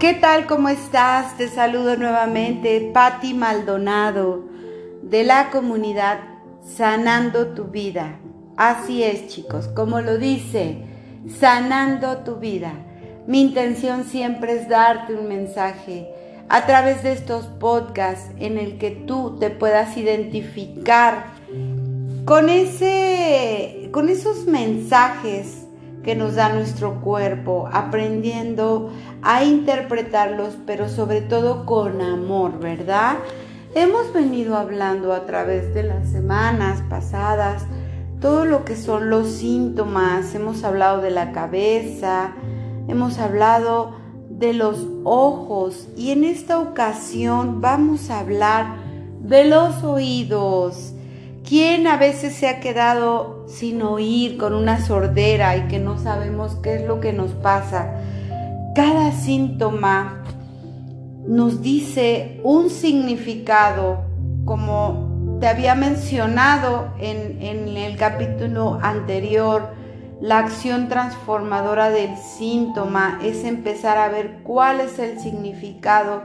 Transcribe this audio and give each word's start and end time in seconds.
¿Qué 0.00 0.14
tal? 0.14 0.46
¿Cómo 0.46 0.70
estás? 0.70 1.36
Te 1.36 1.46
saludo 1.48 1.94
nuevamente, 1.94 2.90
Patti 2.94 3.34
Maldonado, 3.34 4.44
de 5.02 5.24
la 5.24 5.50
comunidad 5.50 6.20
Sanando 6.64 7.48
tu 7.48 7.64
Vida. 7.64 8.18
Así 8.56 9.02
es, 9.02 9.26
chicos, 9.26 9.68
como 9.68 10.00
lo 10.00 10.16
dice, 10.16 10.78
sanando 11.38 12.16
tu 12.24 12.36
vida. 12.36 12.72
Mi 13.26 13.42
intención 13.42 14.04
siempre 14.04 14.54
es 14.54 14.70
darte 14.70 15.12
un 15.12 15.28
mensaje 15.28 16.08
a 16.48 16.64
través 16.64 17.02
de 17.02 17.12
estos 17.12 17.44
podcasts 17.44 18.30
en 18.38 18.56
el 18.56 18.78
que 18.78 18.92
tú 18.92 19.36
te 19.38 19.50
puedas 19.50 19.98
identificar 19.98 21.26
con 22.24 22.48
ese 22.48 23.90
con 23.92 24.08
esos 24.08 24.46
mensajes 24.46 25.66
que 26.02 26.14
nos 26.14 26.34
da 26.34 26.52
nuestro 26.52 27.00
cuerpo, 27.00 27.68
aprendiendo 27.72 28.90
a 29.22 29.44
interpretarlos, 29.44 30.56
pero 30.66 30.88
sobre 30.88 31.20
todo 31.20 31.66
con 31.66 32.00
amor, 32.00 32.58
¿verdad? 32.58 33.16
Hemos 33.74 34.12
venido 34.12 34.56
hablando 34.56 35.12
a 35.12 35.26
través 35.26 35.74
de 35.74 35.84
las 35.84 36.08
semanas 36.08 36.82
pasadas 36.88 37.64
todo 38.20 38.44
lo 38.44 38.64
que 38.64 38.76
son 38.76 39.08
los 39.08 39.28
síntomas, 39.28 40.34
hemos 40.34 40.62
hablado 40.62 41.00
de 41.00 41.10
la 41.10 41.32
cabeza, 41.32 42.34
hemos 42.86 43.18
hablado 43.18 43.94
de 44.28 44.52
los 44.52 44.86
ojos 45.04 45.88
y 45.96 46.10
en 46.10 46.24
esta 46.24 46.58
ocasión 46.58 47.60
vamos 47.62 48.10
a 48.10 48.20
hablar 48.20 48.76
de 49.22 49.44
los 49.44 49.82
oídos. 49.84 50.92
¿Quién 51.48 51.86
a 51.86 51.96
veces 51.96 52.34
se 52.34 52.48
ha 52.48 52.60
quedado 52.60 53.46
sin 53.48 53.80
oír, 53.82 54.36
con 54.36 54.54
una 54.54 54.84
sordera 54.84 55.56
y 55.56 55.68
que 55.68 55.78
no 55.78 55.98
sabemos 55.98 56.56
qué 56.56 56.74
es 56.74 56.86
lo 56.86 57.00
que 57.00 57.14
nos 57.14 57.30
pasa? 57.32 58.02
Cada 58.74 59.12
síntoma 59.12 60.24
nos 61.26 61.62
dice 61.62 62.40
un 62.44 62.70
significado, 62.70 64.04
como 64.44 65.38
te 65.40 65.48
había 65.48 65.74
mencionado 65.74 66.92
en, 66.98 67.40
en 67.42 67.76
el 67.76 67.96
capítulo 67.96 68.78
anterior, 68.82 69.70
la 70.20 70.38
acción 70.38 70.88
transformadora 70.88 71.90
del 71.90 72.16
síntoma 72.16 73.18
es 73.22 73.44
empezar 73.44 73.98
a 73.98 74.08
ver 74.08 74.40
cuál 74.42 74.80
es 74.80 74.98
el 74.98 75.18
significado 75.18 76.22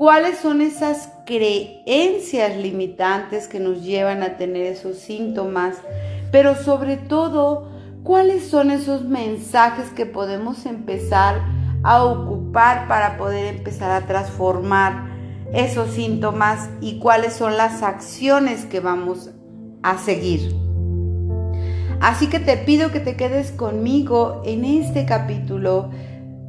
cuáles 0.00 0.38
son 0.38 0.62
esas 0.62 1.12
creencias 1.26 2.56
limitantes 2.56 3.48
que 3.48 3.60
nos 3.60 3.82
llevan 3.84 4.22
a 4.22 4.38
tener 4.38 4.64
esos 4.64 4.96
síntomas, 4.96 5.76
pero 6.32 6.54
sobre 6.54 6.96
todo, 6.96 7.68
cuáles 8.02 8.48
son 8.48 8.70
esos 8.70 9.04
mensajes 9.04 9.90
que 9.90 10.06
podemos 10.06 10.64
empezar 10.64 11.42
a 11.82 12.04
ocupar 12.04 12.88
para 12.88 13.16
poder 13.16 13.54
empezar 13.54 13.90
a 13.90 14.06
transformar 14.06 15.08
esos 15.52 15.90
síntomas 15.90 16.70
y 16.80 16.98
cuáles 16.98 17.32
son 17.32 17.56
las 17.56 17.82
acciones 17.82 18.64
que 18.64 18.80
vamos 18.80 19.30
a 19.82 19.98
seguir. 19.98 20.54
Así 22.00 22.28
que 22.28 22.40
te 22.40 22.56
pido 22.56 22.90
que 22.90 23.00
te 23.00 23.16
quedes 23.16 23.50
conmigo 23.50 24.42
en 24.44 24.64
este 24.64 25.04
capítulo 25.04 25.90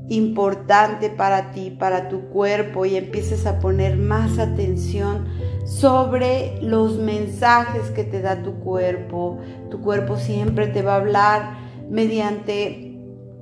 importante 0.07 1.09
para 1.09 1.51
ti, 1.51 1.71
para 1.71 2.09
tu 2.09 2.29
cuerpo 2.29 2.85
y 2.85 2.95
empieces 2.95 3.45
a 3.45 3.59
poner 3.59 3.97
más 3.97 4.39
atención 4.39 5.25
sobre 5.65 6.61
los 6.61 6.97
mensajes 6.97 7.89
que 7.91 8.03
te 8.03 8.21
da 8.21 8.43
tu 8.43 8.55
cuerpo. 8.55 9.39
Tu 9.69 9.81
cuerpo 9.81 10.17
siempre 10.17 10.67
te 10.67 10.81
va 10.81 10.93
a 10.93 10.97
hablar 10.97 11.57
mediante 11.89 12.97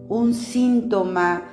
un 0.08 0.34
síntoma, 0.34 1.50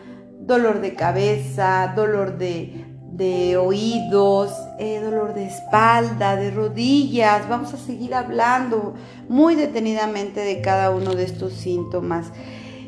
dolor 0.46 0.80
de 0.80 0.94
cabeza, 0.94 1.92
dolor 1.96 2.38
de, 2.38 3.56
oídos, 3.56 4.52
eh, 4.78 5.00
dolor 5.02 5.34
de 5.34 5.46
espalda, 5.46 6.36
de 6.36 6.50
rodillas. 6.50 7.48
Vamos 7.48 7.74
a 7.74 7.78
seguir 7.78 8.14
hablando 8.14 8.94
muy 9.28 9.56
detenidamente 9.56 10.40
de 10.40 10.60
cada 10.60 10.90
uno 10.90 11.14
de 11.14 11.24
estos 11.24 11.52
síntomas. 11.52 12.32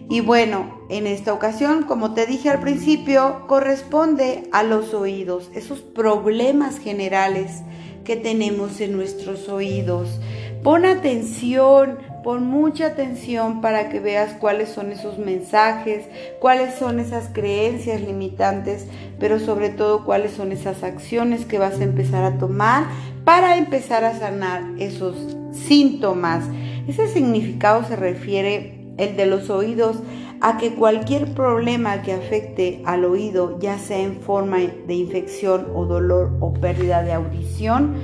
Y 0.08 0.20
bueno, 0.20 0.86
en 0.88 1.06
esta 1.06 1.34
ocasión, 1.34 1.82
como 1.82 2.14
te 2.14 2.26
dije 2.26 2.48
al 2.48 2.60
principio, 2.60 3.46
corresponde 3.46 4.48
a 4.52 4.62
los 4.62 4.94
oídos, 4.94 5.50
esos 5.54 5.80
problemas 5.80 6.78
generales 6.78 7.62
que 8.04 8.16
tenemos 8.16 8.80
en 8.80 8.96
nuestros 8.96 9.48
oídos. 9.50 10.20
Pon 10.62 10.86
atención, 10.86 11.98
pon 12.28 12.46
mucha 12.46 12.88
atención 12.88 13.62
para 13.62 13.88
que 13.88 14.00
veas 14.00 14.34
cuáles 14.34 14.68
son 14.68 14.92
esos 14.92 15.18
mensajes, 15.18 16.04
cuáles 16.40 16.74
son 16.74 17.00
esas 17.00 17.30
creencias 17.32 18.02
limitantes, 18.02 18.86
pero 19.18 19.40
sobre 19.40 19.70
todo 19.70 20.04
cuáles 20.04 20.32
son 20.32 20.52
esas 20.52 20.82
acciones 20.82 21.46
que 21.46 21.58
vas 21.58 21.80
a 21.80 21.84
empezar 21.84 22.24
a 22.24 22.36
tomar 22.36 22.84
para 23.24 23.56
empezar 23.56 24.04
a 24.04 24.18
sanar 24.18 24.62
esos 24.78 25.38
síntomas. 25.52 26.44
Ese 26.86 27.08
significado 27.08 27.82
se 27.84 27.96
refiere 27.96 28.78
el 28.98 29.16
de 29.16 29.24
los 29.24 29.48
oídos, 29.48 29.96
a 30.42 30.58
que 30.58 30.74
cualquier 30.74 31.32
problema 31.32 32.02
que 32.02 32.12
afecte 32.12 32.82
al 32.84 33.06
oído, 33.06 33.58
ya 33.58 33.78
sea 33.78 34.00
en 34.00 34.20
forma 34.20 34.58
de 34.58 34.94
infección 34.94 35.68
o 35.74 35.86
dolor 35.86 36.36
o 36.40 36.52
pérdida 36.52 37.02
de 37.02 37.14
audición, 37.14 37.94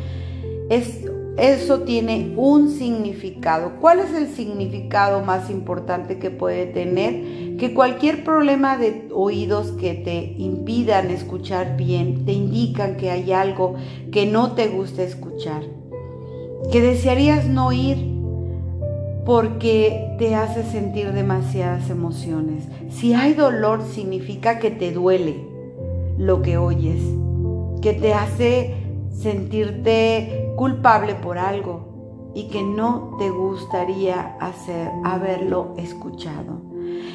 eso 1.37 1.81
tiene 1.81 2.33
un 2.37 2.71
significado. 2.71 3.73
¿Cuál 3.81 3.99
es 3.99 4.15
el 4.15 4.29
significado 4.29 5.21
más 5.23 5.51
importante 5.51 6.19
que 6.19 6.31
puede 6.31 6.67
tener? 6.67 7.57
Que 7.57 7.75
cualquier 7.75 8.23
problema 8.23 8.79
de 8.79 9.09
oídos 9.13 9.73
que 9.73 9.95
te 9.95 10.35
impidan 10.39 11.11
escuchar 11.11 11.77
bien, 11.77 12.25
te 12.25 12.33
indican 12.33 12.97
que 12.97 13.11
hay 13.11 13.33
algo 13.33 13.75
que 14.13 14.27
no 14.27 14.53
te 14.53 14.69
gusta 14.69 15.03
escuchar, 15.03 15.63
que 16.71 16.81
desearías 16.81 17.47
no 17.47 17.67
oír 17.67 18.15
porque 19.27 20.15
te 20.19 20.35
hace 20.37 20.63
sentir 20.63 21.13
demasiadas 21.13 21.91
emociones. 21.91 22.65
Si 22.91 23.15
hay 23.15 23.35
dolor 23.35 23.83
significa 23.83 24.61
que 24.61 24.71
te 24.71 24.93
duele 24.93 25.37
lo 26.17 26.43
que 26.43 26.59
oyes, 26.59 27.03
que 27.83 27.95
te 27.95 28.15
hace 28.15 28.75
sentirte 29.11 30.44
culpable 30.57 31.15
por 31.15 31.39
algo 31.39 32.33
y 32.35 32.49
que 32.49 32.63
no 32.63 33.17
te 33.19 33.31
gustaría 33.31 34.37
hacer 34.41 34.91
haberlo 35.05 35.75
escuchado. 35.77 36.63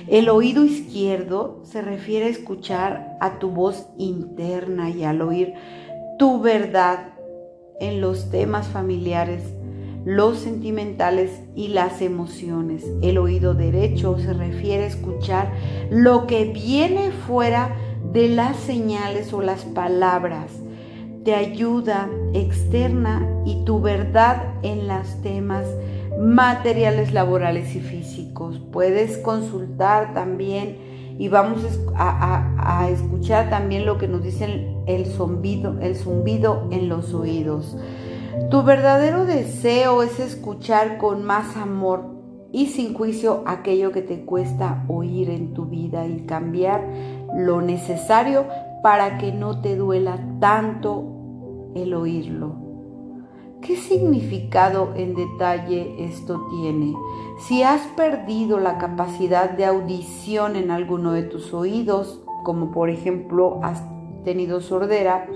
El 0.08 0.30
oído 0.30 0.64
izquierdo 0.64 1.60
se 1.64 1.82
refiere 1.82 2.26
a 2.26 2.30
escuchar 2.30 3.18
a 3.20 3.40
tu 3.40 3.50
voz 3.50 3.88
interna 3.98 4.90
y 4.90 5.04
al 5.04 5.22
oír 5.22 5.54
tu 6.18 6.42
verdad 6.42 7.14
en 7.80 8.02
los 8.02 8.30
temas 8.30 8.68
familiares 8.68 9.44
los 10.06 10.40
sentimentales 10.40 11.42
y 11.56 11.70
las 11.70 12.02
emociones. 12.02 12.86
El 13.02 13.18
oído 13.18 13.54
derecho 13.54 14.18
se 14.18 14.34
refiere 14.34 14.84
a 14.84 14.88
escuchar 14.88 15.54
lo 15.92 16.26
que 16.26 16.46
viene 16.46 17.12
fuera 17.12 17.76
de 18.12 18.30
las 18.30 18.56
señales 18.58 19.34
o 19.34 19.42
las 19.42 19.66
palabras. 19.66 20.52
Ayuda 21.34 22.10
externa 22.34 23.28
y 23.46 23.64
tu 23.66 23.82
verdad 23.82 24.54
en 24.64 24.88
los 24.88 25.22
temas 25.22 25.66
materiales, 26.20 27.14
laborales 27.14 27.76
y 27.76 27.80
físicos. 27.80 28.60
Puedes 28.72 29.18
consultar 29.18 30.14
también 30.14 30.78
y 31.18 31.28
vamos 31.28 31.62
a, 31.96 32.88
escuchar 32.90 33.50
también 33.50 33.86
lo 33.86 33.98
que 33.98 34.08
nos 34.08 34.24
dicen 34.24 34.84
el 34.88 35.06
zumbido, 35.06 35.80
el 35.82 35.96
zumbido 35.96 36.68
en 36.72 36.88
los 36.88 37.14
oídos. 37.14 37.78
Tu 38.50 38.64
verdadero 38.64 39.26
deseo 39.26 40.02
es 40.02 40.20
escuchar 40.20 40.98
con 40.98 41.26
más 41.26 41.58
amor 41.58 42.06
y 42.52 42.68
sin 42.68 42.94
juicio 42.94 43.44
aquello 43.46 43.92
que 43.92 44.02
te 44.02 44.24
cuesta 44.26 44.86
oír 44.88 45.30
en 45.30 45.54
tu 45.54 45.66
vida 45.66 46.08
y 46.08 46.22
cambiar 46.22 46.88
lo 47.36 47.62
necesario 47.62 48.46
para 48.82 49.18
que 49.18 49.34
no 49.34 49.62
te 49.62 49.76
duela 49.76 50.20
tanto 50.40 51.19
el 51.84 51.94
oírlo. 51.94 52.56
¿Qué 53.62 53.76
significado 53.76 54.94
en 54.96 55.16
detalle 55.16 56.06
esto 56.06 56.48
tiene? 56.50 56.94
Si 57.40 57.62
has 57.62 57.82
perdido 57.96 58.60
la 58.60 58.78
capacidad 58.78 59.50
de 59.50 59.66
audición 59.66 60.56
en 60.56 60.72
alguno 60.72 61.12
de 61.12 61.24
tus 61.24 61.54
oídos, 61.54 62.22
como 62.44 62.72
por 62.72 62.90
ejemplo 62.90 63.60
has 63.62 63.84
tenido 64.24 64.62
sordera, 64.62 65.28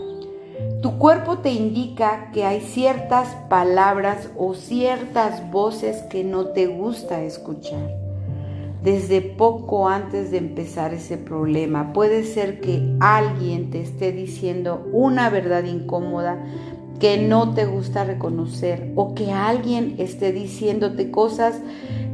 tu 0.81 0.97
cuerpo 0.97 1.39
te 1.39 1.51
indica 1.51 2.31
que 2.31 2.45
hay 2.45 2.61
ciertas 2.61 3.35
palabras 3.49 4.29
o 4.37 4.53
ciertas 4.53 5.51
voces 5.51 6.01
que 6.03 6.23
no 6.23 6.47
te 6.47 6.67
gusta 6.67 7.23
escuchar. 7.23 8.02
Desde 8.83 9.21
poco 9.21 9.87
antes 9.87 10.29
de 10.29 10.39
empezar 10.39 10.93
ese 10.93 11.17
problema, 11.17 11.93
puede 11.93 12.25
ser 12.25 12.59
que 12.59 12.97
alguien 12.99 13.69
te 13.69 13.81
esté 13.81 14.11
diciendo 14.11 14.85
una 14.91 15.29
verdad 15.29 15.63
incómoda 15.63 16.43
que 16.99 17.17
no 17.17 17.53
te 17.53 17.65
gusta 17.65 18.03
reconocer 18.03 18.91
o 18.95 19.15
que 19.15 19.31
alguien 19.31 19.95
esté 19.99 20.33
diciéndote 20.33 21.11
cosas 21.11 21.61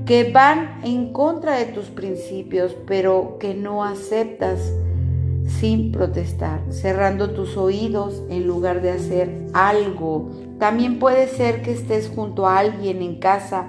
que 0.06 0.31
van 0.31 0.80
en 0.83 1.12
contra 1.12 1.57
de 1.57 1.66
tus 1.66 1.86
principios, 1.86 2.75
pero 2.86 3.38
que 3.39 3.56
no 3.56 3.83
aceptas 3.83 4.72
sin 5.45 5.92
protestar, 5.92 6.62
cerrando 6.69 7.31
tus 7.31 7.57
oídos 7.57 8.22
en 8.30 8.45
lugar 8.45 8.83
de 8.83 8.92
hacer 8.92 9.48
algo. 9.54 10.30
También 10.60 11.00
puede 11.00 11.27
ser 11.30 11.63
que 11.63 11.72
estés 11.72 12.10
junto 12.10 12.45
a 12.45 12.60
alguien 12.60 13.01
en 13.01 13.19
casa 13.19 13.68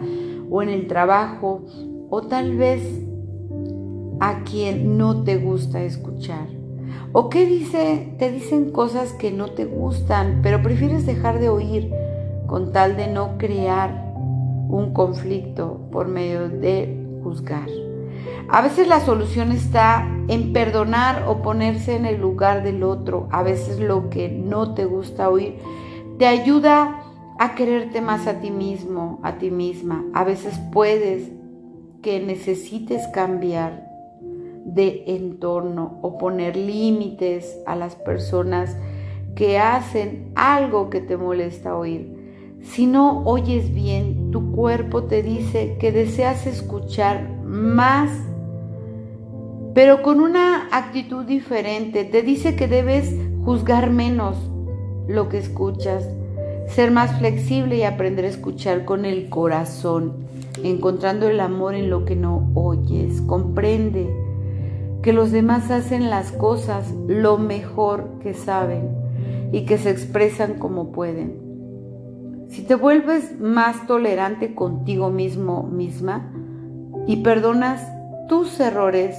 o 0.50 0.62
en 0.62 0.68
el 0.68 0.86
trabajo 0.86 1.64
o 2.10 2.22
tal 2.22 2.56
vez 2.56 2.82
a 4.20 4.42
quien 4.42 4.98
no 4.98 5.22
te 5.22 5.36
gusta 5.38 5.82
escuchar. 5.82 6.48
O 7.12 7.28
que 7.28 7.46
dice, 7.46 8.14
te 8.18 8.30
dicen 8.30 8.70
cosas 8.70 9.12
que 9.12 9.30
no 9.30 9.52
te 9.52 9.64
gustan, 9.64 10.40
pero 10.42 10.62
prefieres 10.62 11.06
dejar 11.06 11.40
de 11.40 11.48
oír 11.48 11.90
con 12.46 12.72
tal 12.72 12.96
de 12.96 13.06
no 13.06 13.38
crear 13.38 14.12
un 14.68 14.92
conflicto 14.92 15.88
por 15.90 16.08
medio 16.08 16.48
de 16.48 17.00
juzgar. 17.22 17.68
A 18.48 18.60
veces 18.62 18.88
la 18.88 19.00
solución 19.00 19.52
está 19.52 20.06
en 20.28 20.52
perdonar 20.52 21.24
o 21.28 21.42
ponerse 21.42 21.96
en 21.96 22.06
el 22.06 22.20
lugar 22.20 22.62
del 22.62 22.82
otro. 22.82 23.28
A 23.30 23.42
veces 23.42 23.78
lo 23.78 24.10
que 24.10 24.28
no 24.28 24.74
te 24.74 24.84
gusta 24.84 25.28
oír 25.28 25.58
te 26.18 26.26
ayuda 26.26 27.02
a 27.38 27.54
quererte 27.54 28.00
más 28.00 28.26
a 28.26 28.40
ti 28.40 28.50
mismo, 28.50 29.20
a 29.22 29.38
ti 29.38 29.50
misma. 29.50 30.04
A 30.12 30.24
veces 30.24 30.60
puedes 30.72 31.30
que 32.02 32.20
necesites 32.20 33.06
cambiar 33.08 33.88
de 34.64 35.04
entorno 35.06 35.98
o 36.02 36.18
poner 36.18 36.56
límites 36.56 37.58
a 37.66 37.76
las 37.76 37.94
personas 37.94 38.76
que 39.34 39.58
hacen 39.58 40.32
algo 40.34 40.90
que 40.90 41.00
te 41.00 41.16
molesta 41.16 41.76
oír. 41.76 42.16
Si 42.62 42.86
no 42.86 43.22
oyes 43.24 43.74
bien, 43.74 44.30
tu 44.30 44.52
cuerpo 44.52 45.04
te 45.04 45.22
dice 45.22 45.76
que 45.80 45.92
deseas 45.92 46.46
escuchar 46.46 47.28
más 47.44 48.10
pero 49.74 50.02
con 50.02 50.20
una 50.20 50.68
actitud 50.72 51.24
diferente. 51.24 52.04
Te 52.04 52.22
dice 52.22 52.56
que 52.56 52.68
debes 52.68 53.14
juzgar 53.44 53.90
menos 53.90 54.36
lo 55.08 55.28
que 55.28 55.38
escuchas, 55.38 56.08
ser 56.68 56.90
más 56.90 57.18
flexible 57.18 57.76
y 57.76 57.82
aprender 57.84 58.24
a 58.24 58.28
escuchar 58.28 58.84
con 58.84 59.04
el 59.04 59.28
corazón, 59.28 60.26
encontrando 60.62 61.28
el 61.28 61.40
amor 61.40 61.74
en 61.74 61.90
lo 61.90 62.04
que 62.04 62.16
no 62.16 62.50
oyes. 62.54 63.20
Comprende 63.22 64.08
que 65.02 65.12
los 65.12 65.30
demás 65.30 65.70
hacen 65.70 66.10
las 66.10 66.32
cosas 66.32 66.92
lo 67.06 67.38
mejor 67.38 68.18
que 68.20 68.34
saben 68.34 68.90
y 69.52 69.64
que 69.64 69.78
se 69.78 69.90
expresan 69.90 70.54
como 70.54 70.92
pueden. 70.92 71.50
Si 72.48 72.62
te 72.62 72.74
vuelves 72.74 73.38
más 73.40 73.86
tolerante 73.86 74.54
contigo 74.54 75.10
mismo 75.10 75.62
misma 75.62 76.32
y 77.06 77.18
perdonas 77.18 77.86
tus 78.28 78.58
errores, 78.60 79.16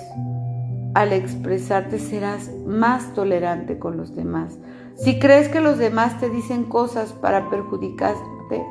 al 0.93 1.13
expresarte 1.13 1.99
serás 1.99 2.51
más 2.65 3.13
tolerante 3.13 3.79
con 3.79 3.95
los 3.97 4.15
demás. 4.15 4.59
Si 4.95 5.19
crees 5.19 5.47
que 5.47 5.61
los 5.61 5.77
demás 5.77 6.19
te 6.19 6.29
dicen 6.29 6.65
cosas 6.65 7.13
para 7.13 7.49
perjudicarte, 7.49 8.63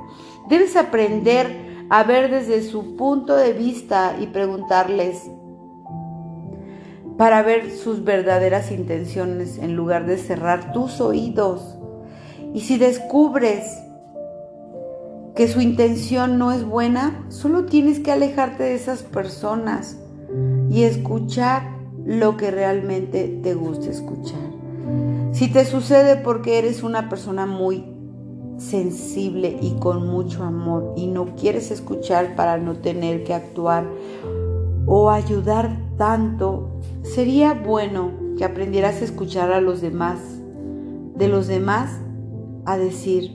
debes 0.48 0.76
aprender 0.76 1.69
a 1.90 2.04
ver 2.04 2.30
desde 2.30 2.62
su 2.62 2.96
punto 2.96 3.36
de 3.36 3.52
vista 3.52 4.16
y 4.20 4.28
preguntarles 4.28 5.28
para 7.18 7.42
ver 7.42 7.72
sus 7.72 8.04
verdaderas 8.04 8.70
intenciones 8.70 9.58
en 9.58 9.74
lugar 9.74 10.06
de 10.06 10.16
cerrar 10.16 10.72
tus 10.72 11.00
oídos. 11.00 11.76
Y 12.54 12.60
si 12.60 12.78
descubres 12.78 13.64
que 15.34 15.48
su 15.48 15.60
intención 15.60 16.38
no 16.38 16.52
es 16.52 16.64
buena, 16.64 17.26
solo 17.28 17.66
tienes 17.66 17.98
que 17.98 18.12
alejarte 18.12 18.62
de 18.62 18.74
esas 18.74 19.02
personas 19.02 19.98
y 20.70 20.84
escuchar 20.84 21.62
lo 22.04 22.36
que 22.36 22.52
realmente 22.52 23.40
te 23.42 23.54
gusta 23.54 23.90
escuchar. 23.90 24.38
Si 25.32 25.48
te 25.48 25.64
sucede 25.64 26.16
porque 26.16 26.58
eres 26.58 26.82
una 26.82 27.08
persona 27.08 27.46
muy 27.46 27.84
sensible 28.60 29.56
y 29.60 29.72
con 29.80 30.06
mucho 30.06 30.44
amor 30.44 30.92
y 30.96 31.06
no 31.06 31.34
quieres 31.34 31.70
escuchar 31.70 32.36
para 32.36 32.58
no 32.58 32.76
tener 32.76 33.24
que 33.24 33.34
actuar 33.34 33.88
o 34.86 35.10
ayudar 35.10 35.78
tanto, 35.96 36.80
sería 37.02 37.54
bueno 37.54 38.12
que 38.36 38.44
aprendieras 38.44 39.00
a 39.00 39.04
escuchar 39.04 39.52
a 39.52 39.60
los 39.60 39.80
demás, 39.80 40.20
de 41.16 41.28
los 41.28 41.46
demás 41.46 42.00
a 42.66 42.76
decir 42.76 43.32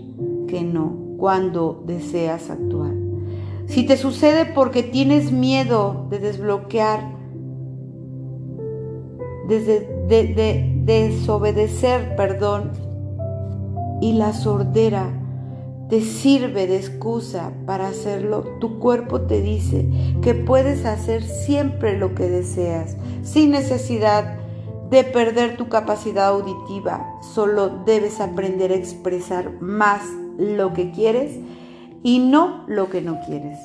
que 0.48 0.62
no 0.62 0.96
cuando 1.18 1.84
deseas 1.86 2.50
actuar. 2.50 2.94
Si 3.66 3.86
te 3.86 3.98
sucede 3.98 4.46
porque 4.46 4.84
tienes 4.84 5.32
miedo 5.32 6.08
de 6.10 6.20
desbloquear 6.20 7.16
desde 9.48 9.96
de, 10.08 10.72
desobedecer, 10.84 12.16
perdón, 12.16 12.72
y 14.02 14.14
la 14.14 14.34
sordera 14.34 15.12
te 15.90 16.02
sirve 16.02 16.66
de 16.68 16.78
excusa 16.78 17.52
para 17.66 17.88
hacerlo, 17.88 18.44
tu 18.60 18.80
cuerpo 18.80 19.22
te 19.22 19.42
dice 19.42 19.88
que 20.22 20.34
puedes 20.34 20.86
hacer 20.86 21.24
siempre 21.24 21.98
lo 21.98 22.16
que 22.16 22.28
deseas, 22.28 22.98
sin 23.24 23.52
necesidad 23.52 24.40
de 24.90 25.04
perder 25.04 25.58
tu 25.58 25.70
capacidad 25.70 26.28
auditiva. 26.28 27.06
Solo 27.22 27.84
debes 27.86 28.20
aprender 28.20 28.72
a 28.72 28.76
expresar 28.76 29.62
más 29.62 30.02
lo 30.38 30.74
que 30.74 30.92
quieres 30.92 31.40
y 32.04 32.20
no 32.20 32.64
lo 32.68 32.90
que 32.90 33.02
no 33.02 33.20
quieres. 33.26 33.60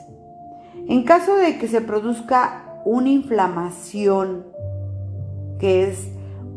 En 0.89 1.05
caso 1.05 1.37
de 1.37 1.59
que 1.59 1.69
se 1.69 1.81
produzca 1.81 2.83
una 2.85 3.11
inflamación 3.11 4.47
que 5.59 5.89
es 5.89 6.09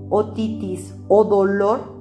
otitis 0.10 0.94
o 1.08 1.26
dolor, 1.26 1.93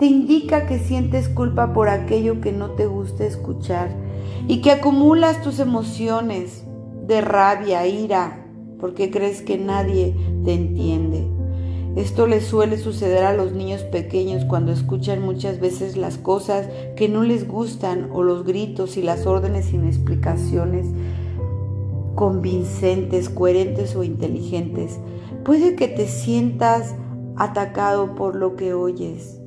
te 0.00 0.06
indica 0.06 0.66
que 0.66 0.78
sientes 0.78 1.28
culpa 1.28 1.74
por 1.74 1.90
aquello 1.90 2.40
que 2.40 2.52
no 2.52 2.70
te 2.70 2.86
gusta 2.86 3.26
escuchar 3.26 3.90
y 4.48 4.62
que 4.62 4.70
acumulas 4.70 5.42
tus 5.42 5.58
emociones 5.58 6.64
de 7.06 7.20
rabia, 7.20 7.86
ira, 7.86 8.46
porque 8.80 9.10
crees 9.10 9.42
que 9.42 9.58
nadie 9.58 10.16
te 10.46 10.54
entiende. 10.54 11.28
Esto 11.96 12.26
le 12.26 12.40
suele 12.40 12.78
suceder 12.78 13.24
a 13.24 13.34
los 13.34 13.52
niños 13.52 13.82
pequeños 13.82 14.46
cuando 14.46 14.72
escuchan 14.72 15.20
muchas 15.20 15.60
veces 15.60 15.98
las 15.98 16.16
cosas 16.16 16.66
que 16.96 17.10
no 17.10 17.22
les 17.22 17.46
gustan 17.46 18.08
o 18.10 18.22
los 18.22 18.44
gritos 18.44 18.96
y 18.96 19.02
las 19.02 19.26
órdenes 19.26 19.66
sin 19.66 19.84
explicaciones 19.84 20.86
convincentes, 22.14 23.28
coherentes 23.28 23.94
o 23.96 24.02
inteligentes. 24.02 24.98
Puede 25.44 25.76
que 25.76 25.88
te 25.88 26.08
sientas 26.08 26.94
atacado 27.36 28.14
por 28.14 28.34
lo 28.34 28.56
que 28.56 28.72
oyes 28.72 29.39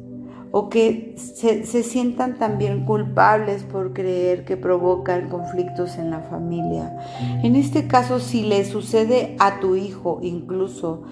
o 0.56 0.70
que 0.70 1.16
se, 1.18 1.64
sientan 1.66 2.38
también 2.38 2.86
culpables 2.86 3.64
por 3.64 3.92
creer 3.92 4.46
que 4.46 4.56
provocan 4.56 5.28
conflictos 5.28 5.98
en 5.98 6.12
la 6.12 6.20
familia. 6.20 6.96
En 7.42 7.56
este 7.56 7.88
caso, 7.88 8.20
si 8.20 8.44
le 8.44 8.64
sucede 8.64 9.36
a 9.40 9.60
tu 9.60 9.76
hijo, 9.76 10.20
incluso 10.22 11.06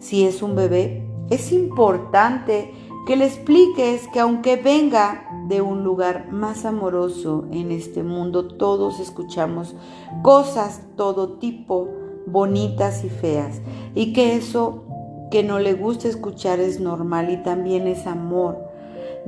si 0.00 0.24
es 0.24 0.42
un 0.42 0.56
bebé, 0.56 1.08
es 1.30 1.52
importante 1.52 2.72
que 3.06 3.14
le 3.14 3.26
expliques 3.26 4.08
que 4.08 4.18
aunque 4.18 4.56
venga 4.56 5.28
de 5.46 5.60
un 5.60 5.84
lugar 5.84 6.32
más 6.32 6.64
amoroso 6.64 7.46
en 7.52 7.70
este 7.70 8.02
mundo, 8.02 8.48
todos 8.48 8.98
escuchamos 8.98 9.76
cosas, 10.22 10.82
todo 10.96 11.38
tipo, 11.38 11.88
bonitas 12.26 13.04
y 13.04 13.10
feas, 13.10 13.60
y 13.94 14.12
que 14.12 14.34
eso 14.34 14.82
que 15.30 15.44
no 15.44 15.60
le 15.60 15.74
gusta 15.74 16.08
escuchar 16.08 16.58
es 16.58 16.80
normal 16.80 17.30
y 17.30 17.36
también 17.44 17.86
es 17.86 18.08
amor. 18.08 18.67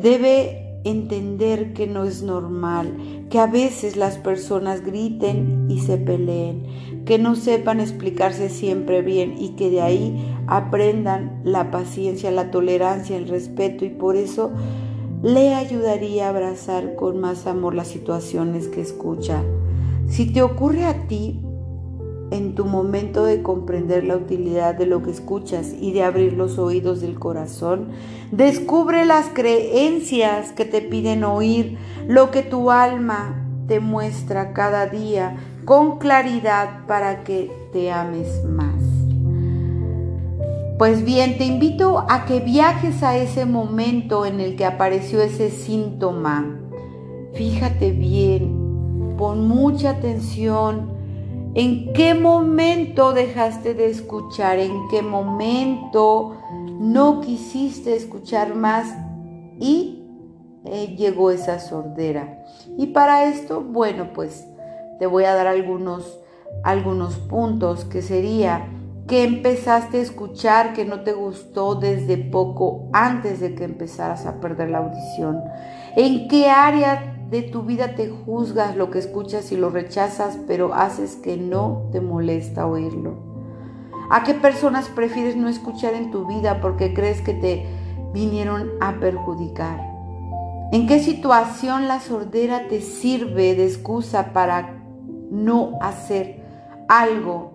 Debe 0.00 0.80
entender 0.84 1.74
que 1.74 1.86
no 1.86 2.04
es 2.04 2.22
normal, 2.22 3.26
que 3.28 3.38
a 3.38 3.46
veces 3.46 3.96
las 3.96 4.16
personas 4.16 4.82
griten 4.82 5.66
y 5.68 5.80
se 5.80 5.98
peleen, 5.98 7.04
que 7.04 7.18
no 7.18 7.36
sepan 7.36 7.80
explicarse 7.80 8.48
siempre 8.48 9.02
bien 9.02 9.34
y 9.38 9.50
que 9.50 9.70
de 9.70 9.82
ahí 9.82 10.34
aprendan 10.46 11.42
la 11.44 11.70
paciencia, 11.70 12.30
la 12.30 12.50
tolerancia, 12.50 13.16
el 13.16 13.28
respeto 13.28 13.84
y 13.84 13.90
por 13.90 14.16
eso 14.16 14.52
le 15.22 15.54
ayudaría 15.54 16.26
a 16.26 16.30
abrazar 16.30 16.96
con 16.96 17.20
más 17.20 17.46
amor 17.46 17.74
las 17.74 17.88
situaciones 17.88 18.68
que 18.68 18.80
escucha. 18.80 19.42
Si 20.08 20.32
te 20.32 20.40
ocurre 20.40 20.86
a 20.86 21.06
ti, 21.06 21.40
en 22.30 22.54
tu 22.54 22.64
momento 22.64 23.24
de 23.24 23.42
comprender 23.42 24.04
la 24.04 24.16
utilidad 24.16 24.74
de 24.74 24.86
lo 24.86 25.02
que 25.02 25.10
escuchas 25.10 25.74
y 25.78 25.92
de 25.92 26.02
abrir 26.02 26.34
los 26.34 26.58
oídos 26.58 27.00
del 27.00 27.18
corazón, 27.18 27.88
descubre 28.30 29.04
las 29.04 29.28
creencias 29.28 30.52
que 30.52 30.64
te 30.64 30.80
piden 30.80 31.24
oír, 31.24 31.78
lo 32.06 32.30
que 32.30 32.42
tu 32.42 32.70
alma 32.70 33.46
te 33.66 33.80
muestra 33.80 34.52
cada 34.52 34.86
día 34.86 35.36
con 35.64 35.98
claridad 35.98 36.86
para 36.86 37.24
que 37.24 37.50
te 37.72 37.90
ames 37.90 38.44
más. 38.44 38.82
Pues 40.78 41.04
bien, 41.04 41.36
te 41.36 41.44
invito 41.44 42.06
a 42.08 42.24
que 42.24 42.40
viajes 42.40 43.02
a 43.02 43.16
ese 43.16 43.44
momento 43.44 44.24
en 44.24 44.40
el 44.40 44.56
que 44.56 44.64
apareció 44.64 45.20
ese 45.20 45.50
síntoma. 45.50 46.58
Fíjate 47.34 47.92
bien, 47.92 49.14
pon 49.18 49.46
mucha 49.46 49.90
atención 49.90 50.99
¿En 51.54 51.92
qué 51.92 52.14
momento 52.14 53.12
dejaste 53.12 53.74
de 53.74 53.90
escuchar? 53.90 54.58
¿En 54.58 54.88
qué 54.88 55.02
momento 55.02 56.36
no 56.80 57.20
quisiste 57.20 57.94
escuchar 57.94 58.54
más 58.54 58.88
y 59.58 60.00
eh, 60.64 60.94
llegó 60.96 61.30
esa 61.30 61.58
sordera. 61.58 62.44
Y 62.76 62.88
para 62.88 63.24
esto, 63.24 63.62
bueno, 63.62 64.12
pues 64.14 64.46
te 64.98 65.06
voy 65.06 65.24
a 65.24 65.34
dar 65.34 65.46
algunos, 65.46 66.18
algunos 66.62 67.16
puntos 67.16 67.84
que 67.84 68.02
sería 68.02 68.68
que 69.06 69.24
empezaste 69.24 69.98
a 69.98 70.02
escuchar 70.02 70.72
que 70.72 70.84
no 70.84 71.00
te 71.00 71.12
gustó 71.12 71.74
desde 71.74 72.16
poco 72.16 72.88
antes 72.92 73.40
de 73.40 73.54
que 73.54 73.64
empezaras 73.64 74.24
a 74.26 74.40
perder 74.40 74.70
la 74.70 74.78
audición. 74.78 75.42
¿En 75.96 76.28
qué 76.28 76.48
área 76.48 77.09
de 77.30 77.42
tu 77.42 77.62
vida 77.62 77.94
te 77.94 78.10
juzgas 78.10 78.76
lo 78.76 78.90
que 78.90 78.98
escuchas 78.98 79.52
y 79.52 79.56
lo 79.56 79.70
rechazas, 79.70 80.38
pero 80.48 80.74
haces 80.74 81.14
que 81.14 81.36
no 81.36 81.84
te 81.92 82.00
molesta 82.00 82.66
oírlo? 82.66 83.14
¿A 84.10 84.24
qué 84.24 84.34
personas 84.34 84.88
prefieres 84.88 85.36
no 85.36 85.48
escuchar 85.48 85.94
en 85.94 86.10
tu 86.10 86.26
vida 86.26 86.60
porque 86.60 86.92
crees 86.92 87.20
que 87.20 87.34
te 87.34 87.66
vinieron 88.12 88.70
a 88.80 88.98
perjudicar? 88.98 89.78
¿En 90.72 90.88
qué 90.88 90.98
situación 90.98 91.86
la 91.86 92.00
sordera 92.00 92.66
te 92.68 92.80
sirve 92.80 93.54
de 93.54 93.66
excusa 93.66 94.32
para 94.32 94.82
no 95.30 95.78
hacer 95.80 96.42
algo 96.88 97.52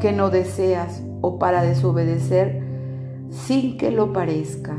que 0.00 0.12
no 0.12 0.30
deseas 0.30 1.02
o 1.20 1.38
para 1.38 1.62
desobedecer 1.62 2.62
sin 3.28 3.76
que 3.76 3.90
lo 3.90 4.14
parezca? 4.14 4.76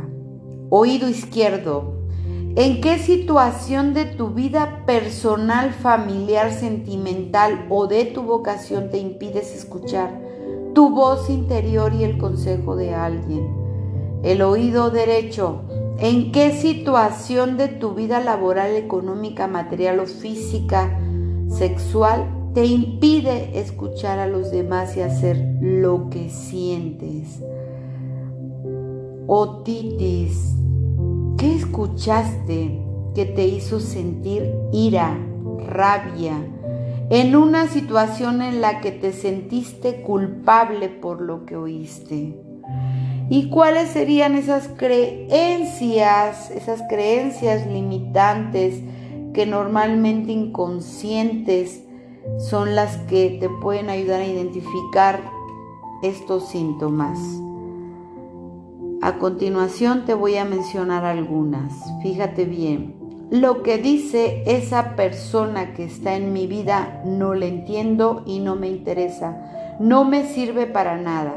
Oído 0.70 1.08
izquierdo, 1.08 1.93
¿En 2.56 2.82
qué 2.82 3.00
situación 3.00 3.96
de 3.96 4.06
tu 4.06 4.30
vida 4.30 4.84
personal, 4.86 5.74
familiar, 5.74 6.52
sentimental 6.52 7.66
o 7.72 7.88
de 7.88 8.06
tu 8.06 8.22
vocación 8.22 8.92
te 8.92 9.00
impides 9.00 9.56
escuchar 9.56 10.22
tu 10.76 10.92
voz 10.92 11.32
interior 11.32 11.96
y 11.96 12.04
el 12.04 12.20
consejo 12.20 12.76
de 12.76 12.94
alguien? 12.94 13.48
El 14.22 14.44
oído 14.44 14.92
derecho. 14.92 15.64
¿En 15.98 16.32
qué 16.32 16.52
situación 16.52 17.58
de 17.58 17.70
tu 17.70 17.96
vida 17.96 18.20
laboral, 18.20 18.76
económica, 18.76 19.48
material 19.48 20.00
o 20.00 20.06
física, 20.06 21.00
sexual 21.50 22.52
te 22.54 22.66
impide 22.66 23.60
escuchar 23.60 24.20
a 24.20 24.28
los 24.28 24.52
demás 24.52 24.96
y 24.96 25.02
hacer 25.02 25.44
lo 25.60 26.12
que 26.12 26.30
sientes? 26.30 27.42
Otitis 29.26 30.54
¿Qué 31.44 31.56
escuchaste 31.56 32.80
que 33.14 33.26
te 33.26 33.46
hizo 33.46 33.82
sentir 33.82 34.50
ira, 34.72 35.20
rabia, 35.68 36.38
en 37.10 37.36
una 37.36 37.68
situación 37.68 38.42
en 38.42 38.62
la 38.62 38.80
que 38.80 38.92
te 38.94 39.12
sentiste 39.12 40.04
culpable 40.04 40.88
por 40.88 41.20
lo 41.20 41.46
que 41.46 41.58
oíste? 41.58 42.42
¿Y 43.30 43.50
cuáles 43.50 43.90
serían 43.90 44.36
esas 44.36 44.70
creencias, 44.70 46.50
esas 46.50 46.82
creencias 46.88 47.68
limitantes 47.68 48.82
que 49.34 49.46
normalmente 49.46 50.32
inconscientes 50.32 51.84
son 52.38 52.74
las 52.74 52.96
que 53.00 53.38
te 53.42 53.50
pueden 53.50 53.90
ayudar 53.90 54.22
a 54.22 54.28
identificar 54.28 55.20
estos 56.04 56.48
síntomas? 56.48 57.20
A 59.04 59.18
continuación 59.18 60.06
te 60.06 60.14
voy 60.14 60.38
a 60.38 60.46
mencionar 60.46 61.04
algunas. 61.04 61.74
Fíjate 62.02 62.46
bien. 62.46 62.96
Lo 63.30 63.62
que 63.62 63.78
dice 63.78 64.44
esa 64.46 64.96
persona 64.96 65.74
que 65.74 65.84
está 65.84 66.16
en 66.16 66.32
mi 66.32 66.48
vida 66.48 67.02
no 67.06 67.34
le 67.34 67.50
entiendo 67.50 68.24
y 68.26 68.40
no 68.40 68.56
me 68.56 68.70
interesa. 68.70 69.76
No 69.82 70.06
me 70.06 70.24
sirve 70.28 70.68
para 70.68 70.96
nada. 70.96 71.34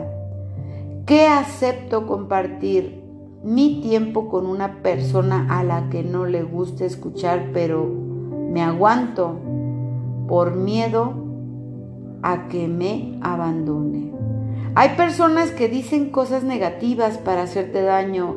¿Qué 1.06 1.26
acepto 1.26 2.06
compartir 2.06 3.02
mi 3.42 3.80
tiempo 3.80 4.28
con 4.28 4.46
una 4.46 4.80
persona 4.80 5.48
a 5.50 5.64
la 5.64 5.88
que 5.90 6.04
no 6.04 6.24
le 6.24 6.44
gusta 6.44 6.84
escuchar, 6.84 7.50
pero 7.52 7.84
me 7.84 8.62
aguanto 8.62 9.40
por 10.28 10.54
miedo 10.54 11.14
a 12.22 12.46
que 12.46 12.68
me 12.68 13.18
abandone? 13.22 14.15
Hay 14.78 14.90
personas 14.90 15.52
que 15.52 15.70
dicen 15.70 16.10
cosas 16.10 16.44
negativas 16.44 17.16
para 17.16 17.44
hacerte 17.44 17.80
daño 17.80 18.36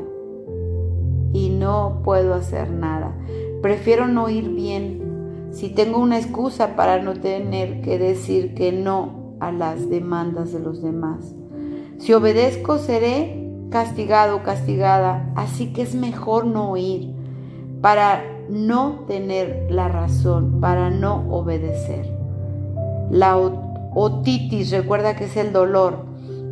y 1.34 1.50
no 1.50 2.00
puedo 2.02 2.34
hacer 2.34 2.72
nada. 2.72 3.14
Prefiero 3.62 4.08
no 4.08 4.24
oír 4.24 4.48
bien. 4.48 5.50
Si 5.52 5.68
tengo 5.68 6.00
una 6.00 6.18
excusa 6.18 6.78
para 6.78 7.02
no 7.02 7.16
tener 7.16 7.82
que 7.82 8.00
decir 8.00 8.54
que 8.54 8.72
no 8.72 9.36
a 9.42 9.52
las 9.52 9.90
demandas 9.90 10.54
de 10.54 10.62
los 10.62 10.82
demás. 10.82 11.36
Si 11.98 12.14
obedezco 12.14 12.78
seré 12.78 13.46
castigado 13.70 14.38
o 14.38 14.44
castigada, 14.44 15.34
así 15.36 15.74
que 15.74 15.82
es 15.82 15.94
mejor 15.94 16.46
no 16.46 16.72
oír 16.72 17.14
para 17.82 18.24
no 18.50 19.04
tener 19.10 19.68
la 19.70 19.90
razón, 19.90 20.62
para 20.62 20.90
no 20.90 21.30
obedecer. 21.32 22.10
La 23.12 23.38
otitis, 23.38 24.72
recuerda 24.72 25.18
que 25.18 25.26
es 25.26 25.36
el 25.36 25.52
dolor, 25.52 26.08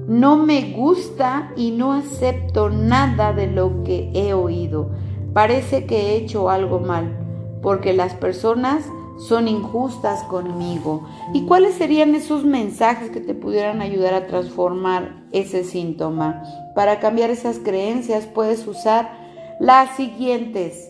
no 0.08 0.38
me 0.38 0.72
gusta 0.72 1.52
y 1.58 1.72
no 1.72 1.92
acepto 1.92 2.70
nada 2.70 3.34
de 3.34 3.48
lo 3.48 3.84
que 3.84 4.10
he 4.14 4.34
oído. 4.34 4.92
Parece 5.34 5.86
que 5.86 5.98
he 5.98 6.16
hecho 6.16 6.50
algo 6.50 6.80
mal, 6.80 7.18
porque 7.62 7.94
las 7.94 8.14
personas 8.14 8.86
son 9.18 9.50
injustas 9.50 10.24
conmigo. 10.24 11.06
¿Y 11.34 11.46
cuáles 11.46 11.76
serían 11.76 12.16
esos 12.16 12.46
mensajes 12.46 13.10
que 13.10 13.20
te 13.20 13.34
pudieran 13.34 13.82
ayudar 13.82 14.14
a 14.14 14.28
transformar 14.28 15.26
ese 15.34 15.66
síntoma? 15.66 16.42
Para 16.74 17.02
cambiar 17.02 17.30
esas 17.30 17.60
creencias 17.60 18.28
puedes 18.28 18.66
usar 18.66 19.12
las 19.60 19.98
siguientes 19.98 20.90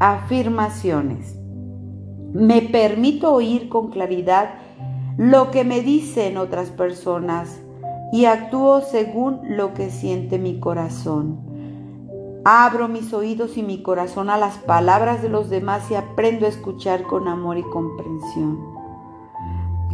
afirmaciones. 0.00 1.36
Me 2.32 2.62
permito 2.62 3.32
oír 3.32 3.68
con 3.68 3.90
claridad 3.90 4.54
lo 5.16 5.52
que 5.52 5.62
me 5.62 5.82
dicen 5.82 6.38
otras 6.38 6.70
personas 6.70 7.60
y 8.12 8.26
actúo 8.26 8.82
según 8.82 9.40
lo 9.56 9.72
que 9.72 9.90
siente 9.90 10.38
mi 10.38 10.60
corazón. 10.60 11.40
Abro 12.44 12.86
mis 12.86 13.12
oídos 13.14 13.56
y 13.56 13.62
mi 13.62 13.82
corazón 13.82 14.28
a 14.28 14.36
las 14.36 14.58
palabras 14.58 15.22
de 15.22 15.30
los 15.30 15.48
demás 15.48 15.90
y 15.90 15.94
aprendo 15.94 16.44
a 16.44 16.50
escuchar 16.50 17.04
con 17.04 17.26
amor 17.26 17.56
y 17.56 17.62
comprensión. 17.62 18.60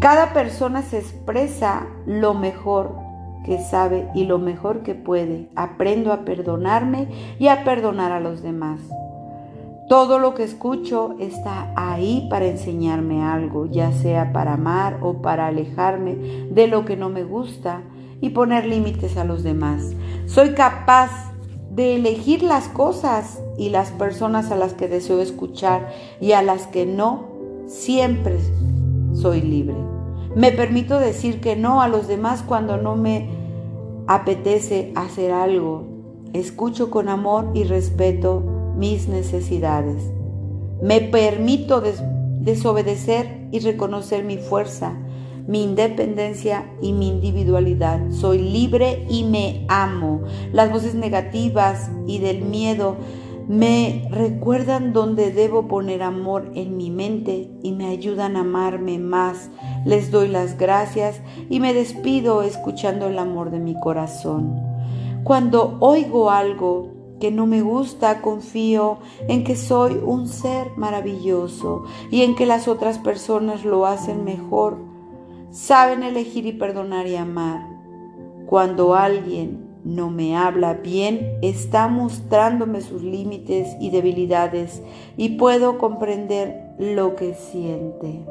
Cada 0.00 0.32
persona 0.32 0.82
se 0.82 0.98
expresa 0.98 1.86
lo 2.06 2.34
mejor 2.34 2.96
que 3.44 3.60
sabe 3.60 4.08
y 4.14 4.24
lo 4.24 4.38
mejor 4.38 4.82
que 4.82 4.94
puede. 4.96 5.48
Aprendo 5.54 6.12
a 6.12 6.24
perdonarme 6.24 7.36
y 7.38 7.46
a 7.48 7.62
perdonar 7.62 8.10
a 8.10 8.20
los 8.20 8.42
demás. 8.42 8.80
Todo 9.88 10.18
lo 10.18 10.34
que 10.34 10.42
escucho 10.42 11.14
está 11.20 11.72
ahí 11.76 12.26
para 12.28 12.46
enseñarme 12.46 13.22
algo, 13.22 13.66
ya 13.66 13.92
sea 13.92 14.32
para 14.32 14.54
amar 14.54 14.98
o 15.02 15.22
para 15.22 15.46
alejarme 15.46 16.16
de 16.50 16.66
lo 16.66 16.84
que 16.84 16.96
no 16.96 17.10
me 17.10 17.22
gusta 17.22 17.82
y 18.20 18.30
poner 18.30 18.66
límites 18.66 19.16
a 19.16 19.24
los 19.24 19.42
demás. 19.42 19.92
Soy 20.26 20.50
capaz 20.50 21.10
de 21.70 21.96
elegir 21.96 22.42
las 22.42 22.68
cosas 22.68 23.40
y 23.56 23.68
las 23.70 23.90
personas 23.90 24.50
a 24.50 24.56
las 24.56 24.74
que 24.74 24.88
deseo 24.88 25.20
escuchar 25.20 25.92
y 26.20 26.32
a 26.32 26.42
las 26.42 26.66
que 26.66 26.86
no, 26.86 27.28
siempre 27.66 28.38
soy 29.12 29.42
libre. 29.42 29.76
Me 30.34 30.52
permito 30.52 30.98
decir 30.98 31.40
que 31.40 31.56
no 31.56 31.80
a 31.80 31.88
los 31.88 32.08
demás 32.08 32.42
cuando 32.42 32.76
no 32.76 32.96
me 32.96 33.30
apetece 34.06 34.92
hacer 34.94 35.32
algo. 35.32 35.86
Escucho 36.32 36.90
con 36.90 37.08
amor 37.08 37.50
y 37.54 37.64
respeto 37.64 38.42
mis 38.76 39.08
necesidades. 39.08 40.02
Me 40.82 41.00
permito 41.00 41.82
desobedecer 42.40 43.48
y 43.50 43.60
reconocer 43.60 44.24
mi 44.24 44.36
fuerza 44.36 44.96
mi 45.48 45.62
independencia 45.62 46.70
y 46.82 46.92
mi 46.92 47.08
individualidad. 47.08 48.10
Soy 48.10 48.38
libre 48.38 49.06
y 49.08 49.24
me 49.24 49.64
amo. 49.68 50.20
Las 50.52 50.70
voces 50.70 50.94
negativas 50.94 51.90
y 52.06 52.18
del 52.18 52.42
miedo 52.42 52.96
me 53.48 54.06
recuerdan 54.10 54.92
dónde 54.92 55.32
debo 55.32 55.66
poner 55.66 56.02
amor 56.02 56.50
en 56.54 56.76
mi 56.76 56.90
mente 56.90 57.50
y 57.62 57.72
me 57.72 57.86
ayudan 57.86 58.36
a 58.36 58.40
amarme 58.40 58.98
más. 58.98 59.48
Les 59.86 60.10
doy 60.10 60.28
las 60.28 60.58
gracias 60.58 61.22
y 61.48 61.60
me 61.60 61.72
despido 61.72 62.42
escuchando 62.42 63.06
el 63.06 63.18
amor 63.18 63.50
de 63.50 63.58
mi 63.58 63.74
corazón. 63.80 64.54
Cuando 65.24 65.78
oigo 65.80 66.30
algo 66.30 66.90
que 67.20 67.30
no 67.30 67.46
me 67.46 67.62
gusta, 67.62 68.20
confío 68.20 68.98
en 69.28 69.44
que 69.44 69.56
soy 69.56 69.94
un 69.94 70.28
ser 70.28 70.76
maravilloso 70.76 71.84
y 72.10 72.22
en 72.22 72.36
que 72.36 72.44
las 72.44 72.68
otras 72.68 72.98
personas 72.98 73.64
lo 73.64 73.86
hacen 73.86 74.24
mejor 74.24 74.97
saben 75.50 76.02
elegir 76.02 76.46
y 76.46 76.52
perdonar 76.52 77.06
y 77.06 77.16
amar. 77.16 77.66
Cuando 78.46 78.94
alguien 78.94 79.68
no 79.84 80.10
me 80.10 80.36
habla 80.36 80.74
bien, 80.74 81.38
está 81.42 81.88
mostrándome 81.88 82.80
sus 82.80 83.02
límites 83.02 83.68
y 83.80 83.90
debilidades 83.90 84.82
y 85.16 85.30
puedo 85.30 85.78
comprender 85.78 86.74
lo 86.78 87.16
que 87.16 87.34
siente. 87.34 88.24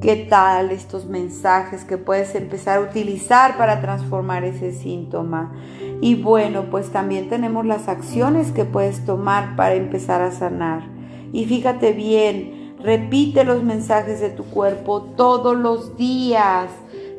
¿Qué 0.00 0.16
tal 0.16 0.72
estos 0.72 1.06
mensajes 1.06 1.84
que 1.84 1.96
puedes 1.96 2.34
empezar 2.34 2.78
a 2.78 2.80
utilizar 2.80 3.56
para 3.56 3.80
transformar 3.80 4.42
ese 4.42 4.72
síntoma? 4.72 5.52
Y 6.00 6.16
bueno, 6.16 6.70
pues 6.70 6.90
también 6.90 7.28
tenemos 7.28 7.64
las 7.64 7.86
acciones 7.88 8.50
que 8.50 8.64
puedes 8.64 9.04
tomar 9.04 9.54
para 9.54 9.76
empezar 9.76 10.20
a 10.20 10.32
sanar. 10.32 10.82
Y 11.32 11.44
fíjate 11.44 11.92
bien, 11.92 12.61
repite 12.82 13.44
los 13.44 13.62
mensajes 13.62 14.20
de 14.20 14.30
tu 14.30 14.44
cuerpo 14.44 15.02
todos 15.16 15.56
los 15.56 15.96
días. 15.96 16.70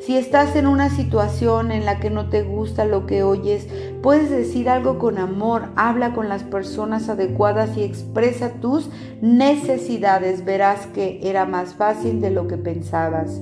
Si 0.06 0.18
estás 0.18 0.58
en 0.58 0.68
una 0.68 0.90
situación 0.90 1.72
en 1.72 1.86
la 1.86 2.02
que 2.02 2.10
no 2.10 2.28
te 2.28 2.44
gusta 2.44 2.84
lo 2.84 3.06
que 3.06 3.24
oyes, 3.24 3.70
puedes 4.02 4.30
decir 4.30 4.70
algo 4.70 5.00
con 5.00 5.18
amor, 5.18 5.70
habla 5.78 6.14
con 6.14 6.28
las 6.28 6.44
personas 6.44 7.08
adecuadas 7.08 7.78
y 7.78 7.84
expresa 7.84 8.52
tus 8.60 8.90
necesidades. 9.22 10.44
Verás 10.44 10.88
que 10.88 11.22
era 11.24 11.46
más 11.46 11.76
fácil 11.76 12.20
de 12.20 12.32
lo 12.32 12.48
que 12.50 12.58
pensabas. 12.58 13.40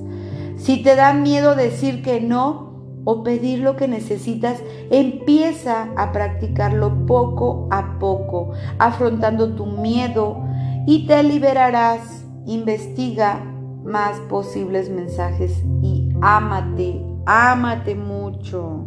Si 0.56 0.80
te 0.84 0.94
da 0.94 1.14
miedo 1.14 1.56
decir 1.56 2.00
que 2.00 2.20
no 2.20 2.70
o 3.04 3.24
pedir 3.24 3.58
lo 3.58 3.74
que 3.74 3.88
necesitas, 3.88 4.62
empieza 4.90 5.88
a 5.96 6.12
practicarlo 6.12 7.06
poco 7.06 7.66
a 7.72 7.98
poco, 7.98 8.52
afrontando 8.78 9.56
tu 9.56 9.66
miedo 9.66 10.44
y 10.86 11.06
te 11.06 11.22
liberarás. 11.22 12.24
Investiga 12.44 13.40
más 13.84 14.18
posibles 14.28 14.90
mensajes 14.90 15.62
y 15.82 16.10
ámate, 16.20 17.00
ámate 17.26 17.94
mucho. 17.94 18.86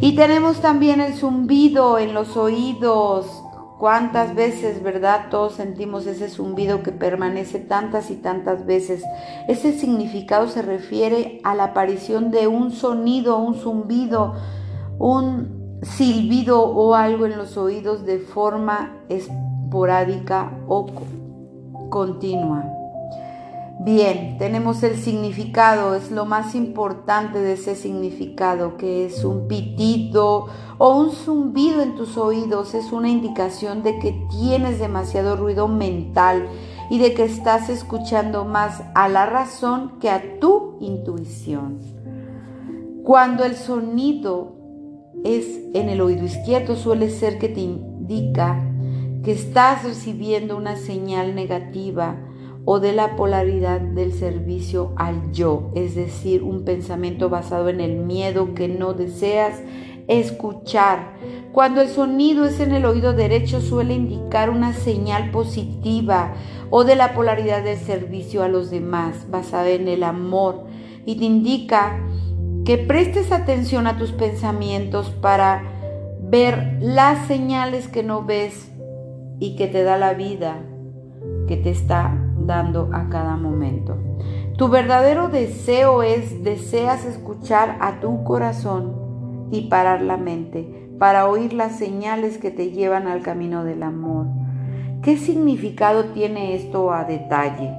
Y 0.00 0.16
tenemos 0.16 0.60
también 0.60 1.00
el 1.00 1.14
zumbido 1.14 1.98
en 1.98 2.14
los 2.14 2.36
oídos. 2.36 3.44
¿Cuántas 3.78 4.34
veces, 4.34 4.82
verdad? 4.82 5.26
Todos 5.30 5.54
sentimos 5.54 6.06
ese 6.06 6.28
zumbido 6.28 6.82
que 6.82 6.92
permanece 6.92 7.58
tantas 7.58 8.10
y 8.10 8.16
tantas 8.16 8.64
veces. 8.64 9.02
Ese 9.48 9.72
significado 9.72 10.48
se 10.48 10.62
refiere 10.62 11.40
a 11.44 11.54
la 11.54 11.64
aparición 11.64 12.30
de 12.30 12.46
un 12.46 12.70
sonido, 12.70 13.38
un 13.38 13.56
zumbido, 13.56 14.34
un 14.98 15.78
silbido 15.82 16.62
o 16.62 16.94
algo 16.94 17.26
en 17.26 17.36
los 17.36 17.56
oídos 17.56 18.04
de 18.06 18.20
forma 18.20 18.98
esporádica 19.72 20.52
o 20.68 20.86
continua. 21.88 22.64
Bien, 23.80 24.36
tenemos 24.38 24.82
el 24.82 24.96
significado, 24.96 25.94
es 25.94 26.10
lo 26.10 26.26
más 26.26 26.54
importante 26.54 27.40
de 27.40 27.54
ese 27.54 27.74
significado, 27.74 28.76
que 28.76 29.06
es 29.06 29.24
un 29.24 29.48
pitido 29.48 30.46
o 30.76 30.96
un 30.98 31.10
zumbido 31.10 31.80
en 31.80 31.96
tus 31.96 32.18
oídos, 32.18 32.74
es 32.74 32.92
una 32.92 33.08
indicación 33.08 33.82
de 33.82 33.98
que 33.98 34.26
tienes 34.30 34.78
demasiado 34.78 35.36
ruido 35.36 35.68
mental 35.68 36.48
y 36.90 36.98
de 36.98 37.14
que 37.14 37.24
estás 37.24 37.70
escuchando 37.70 38.44
más 38.44 38.82
a 38.94 39.08
la 39.08 39.24
razón 39.24 39.98
que 40.00 40.10
a 40.10 40.38
tu 40.38 40.76
intuición. 40.80 41.78
Cuando 43.04 43.44
el 43.44 43.56
sonido 43.56 44.52
es 45.24 45.46
en 45.72 45.88
el 45.88 46.02
oído 46.02 46.24
izquierdo, 46.26 46.76
suele 46.76 47.08
ser 47.08 47.38
que 47.38 47.48
te 47.48 47.60
indica 47.60 48.68
que 49.22 49.32
estás 49.32 49.84
recibiendo 49.84 50.56
una 50.56 50.76
señal 50.76 51.34
negativa, 51.34 52.16
o 52.64 52.78
de 52.78 52.92
la 52.92 53.16
polaridad 53.16 53.80
del 53.80 54.12
servicio 54.12 54.92
al 54.96 55.32
yo, 55.32 55.70
es 55.74 55.94
decir, 55.94 56.42
un 56.42 56.64
pensamiento 56.64 57.28
basado 57.28 57.68
en 57.68 57.80
el 57.80 57.96
miedo 57.96 58.54
que 58.54 58.68
no 58.68 58.94
deseas 58.94 59.60
escuchar. 60.06 61.14
Cuando 61.52 61.80
el 61.80 61.88
sonido 61.88 62.44
es 62.44 62.60
en 62.60 62.72
el 62.72 62.84
oído 62.84 63.14
derecho 63.14 63.60
suele 63.60 63.94
indicar 63.94 64.48
una 64.50 64.72
señal 64.72 65.30
positiva 65.30 66.34
o 66.70 66.84
de 66.84 66.96
la 66.96 67.14
polaridad 67.14 67.64
del 67.64 67.78
servicio 67.78 68.42
a 68.42 68.48
los 68.48 68.70
demás, 68.70 69.28
basada 69.30 69.70
en 69.70 69.88
el 69.88 70.04
amor, 70.04 70.64
y 71.04 71.16
te 71.16 71.24
indica 71.24 71.98
que 72.64 72.78
prestes 72.78 73.32
atención 73.32 73.88
a 73.88 73.98
tus 73.98 74.12
pensamientos 74.12 75.10
para 75.10 75.64
ver 76.20 76.78
las 76.80 77.26
señales 77.26 77.88
que 77.88 78.02
no 78.02 78.24
ves 78.24 78.71
y 79.42 79.56
que 79.56 79.66
te 79.66 79.82
da 79.82 79.98
la 79.98 80.14
vida, 80.14 80.54
que 81.48 81.56
te 81.56 81.70
está 81.70 82.16
dando 82.38 82.90
a 82.92 83.08
cada 83.08 83.36
momento. 83.36 83.98
Tu 84.56 84.68
verdadero 84.68 85.30
deseo 85.30 86.04
es, 86.04 86.44
deseas 86.44 87.04
escuchar 87.04 87.76
a 87.80 87.98
tu 87.98 88.22
corazón 88.22 89.48
y 89.50 89.62
parar 89.62 90.00
la 90.00 90.16
mente 90.16 90.92
para 90.96 91.26
oír 91.28 91.54
las 91.54 91.76
señales 91.76 92.38
que 92.38 92.52
te 92.52 92.70
llevan 92.70 93.08
al 93.08 93.22
camino 93.22 93.64
del 93.64 93.82
amor. 93.82 94.26
¿Qué 95.02 95.16
significado 95.16 96.04
tiene 96.12 96.54
esto 96.54 96.92
a 96.92 97.02
detalle? 97.02 97.74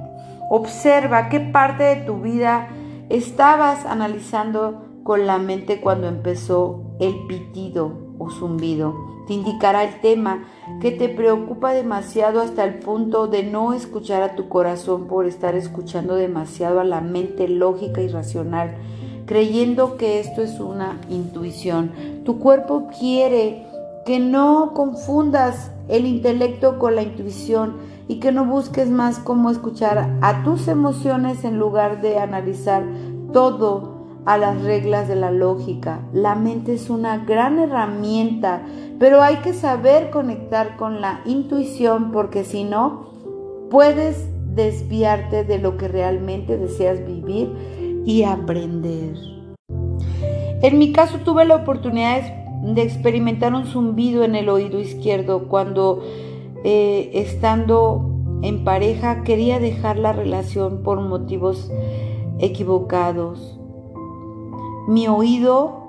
Observa 0.50 1.30
qué 1.30 1.40
parte 1.40 1.84
de 1.84 1.96
tu 1.96 2.20
vida 2.20 2.68
estabas 3.08 3.86
analizando 3.86 5.00
con 5.02 5.26
la 5.26 5.38
mente 5.38 5.80
cuando 5.80 6.08
empezó 6.08 6.82
el 7.00 7.26
pitido 7.26 8.03
o 8.18 8.30
zumbido. 8.30 8.94
Te 9.26 9.34
indicará 9.34 9.84
el 9.84 10.00
tema 10.00 10.44
que 10.80 10.90
te 10.90 11.08
preocupa 11.08 11.72
demasiado 11.72 12.40
hasta 12.40 12.64
el 12.64 12.78
punto 12.78 13.26
de 13.26 13.42
no 13.42 13.72
escuchar 13.72 14.22
a 14.22 14.36
tu 14.36 14.48
corazón 14.48 15.06
por 15.06 15.26
estar 15.26 15.54
escuchando 15.54 16.14
demasiado 16.14 16.80
a 16.80 16.84
la 16.84 17.00
mente 17.00 17.48
lógica 17.48 18.02
y 18.02 18.08
racional, 18.08 18.74
creyendo 19.26 19.96
que 19.96 20.20
esto 20.20 20.42
es 20.42 20.60
una 20.60 21.00
intuición. 21.08 21.92
Tu 22.24 22.38
cuerpo 22.38 22.88
quiere 22.98 23.66
que 24.04 24.18
no 24.18 24.72
confundas 24.74 25.70
el 25.88 26.06
intelecto 26.06 26.78
con 26.78 26.94
la 26.94 27.02
intuición 27.02 27.76
y 28.06 28.20
que 28.20 28.32
no 28.32 28.44
busques 28.44 28.90
más 28.90 29.18
cómo 29.18 29.50
escuchar 29.50 30.18
a 30.20 30.44
tus 30.44 30.68
emociones 30.68 31.44
en 31.44 31.58
lugar 31.58 32.02
de 32.02 32.18
analizar 32.18 32.84
todo 33.32 33.93
a 34.26 34.38
las 34.38 34.62
reglas 34.62 35.08
de 35.08 35.16
la 35.16 35.30
lógica. 35.30 36.00
La 36.12 36.34
mente 36.34 36.74
es 36.74 36.90
una 36.90 37.18
gran 37.18 37.58
herramienta, 37.58 38.62
pero 38.98 39.22
hay 39.22 39.36
que 39.36 39.52
saber 39.52 40.10
conectar 40.10 40.76
con 40.76 41.00
la 41.00 41.20
intuición 41.24 42.10
porque 42.12 42.44
si 42.44 42.64
no, 42.64 43.10
puedes 43.70 44.28
desviarte 44.54 45.44
de 45.44 45.58
lo 45.58 45.76
que 45.76 45.88
realmente 45.88 46.56
deseas 46.56 47.04
vivir 47.06 47.52
y 48.04 48.22
aprender. 48.22 49.16
En 50.62 50.78
mi 50.78 50.92
caso 50.92 51.18
tuve 51.18 51.44
la 51.44 51.56
oportunidad 51.56 52.22
de 52.62 52.82
experimentar 52.82 53.52
un 53.52 53.66
zumbido 53.66 54.24
en 54.24 54.34
el 54.34 54.48
oído 54.48 54.80
izquierdo 54.80 55.48
cuando 55.48 56.02
eh, 56.64 57.10
estando 57.12 58.10
en 58.42 58.64
pareja 58.64 59.22
quería 59.22 59.58
dejar 59.58 59.98
la 59.98 60.12
relación 60.12 60.82
por 60.82 61.00
motivos 61.00 61.70
equivocados 62.38 63.58
mi 64.86 65.08
oído 65.08 65.84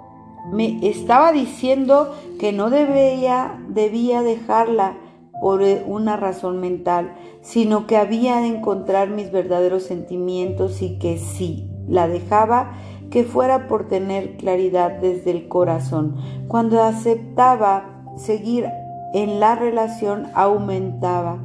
me 0.52 0.80
estaba 0.88 1.32
diciendo 1.32 2.14
que 2.40 2.54
no 2.54 2.70
debía, 2.70 3.60
debía 3.68 4.22
dejarla 4.22 4.98
por 5.42 5.62
una 5.86 6.18
razón 6.18 6.60
mental, 6.60 7.14
sino 7.42 7.88
que 7.88 7.98
había 7.98 8.38
de 8.38 8.48
encontrar 8.48 9.10
mis 9.10 9.32
verdaderos 9.32 9.84
sentimientos 9.84 10.82
y 10.82 10.98
que 10.98 11.18
si 11.18 11.70
la 11.88 12.08
dejaba, 12.08 12.74
que 13.10 13.24
fuera 13.24 13.68
por 13.68 13.88
tener 13.88 14.38
claridad 14.38 15.00
desde 15.00 15.32
el 15.32 15.48
corazón. 15.48 16.16
Cuando 16.48 16.82
aceptaba 16.82 18.04
seguir 18.18 18.68
en 19.14 19.40
la 19.40 19.56
relación, 19.56 20.28
aumentaba, 20.34 21.40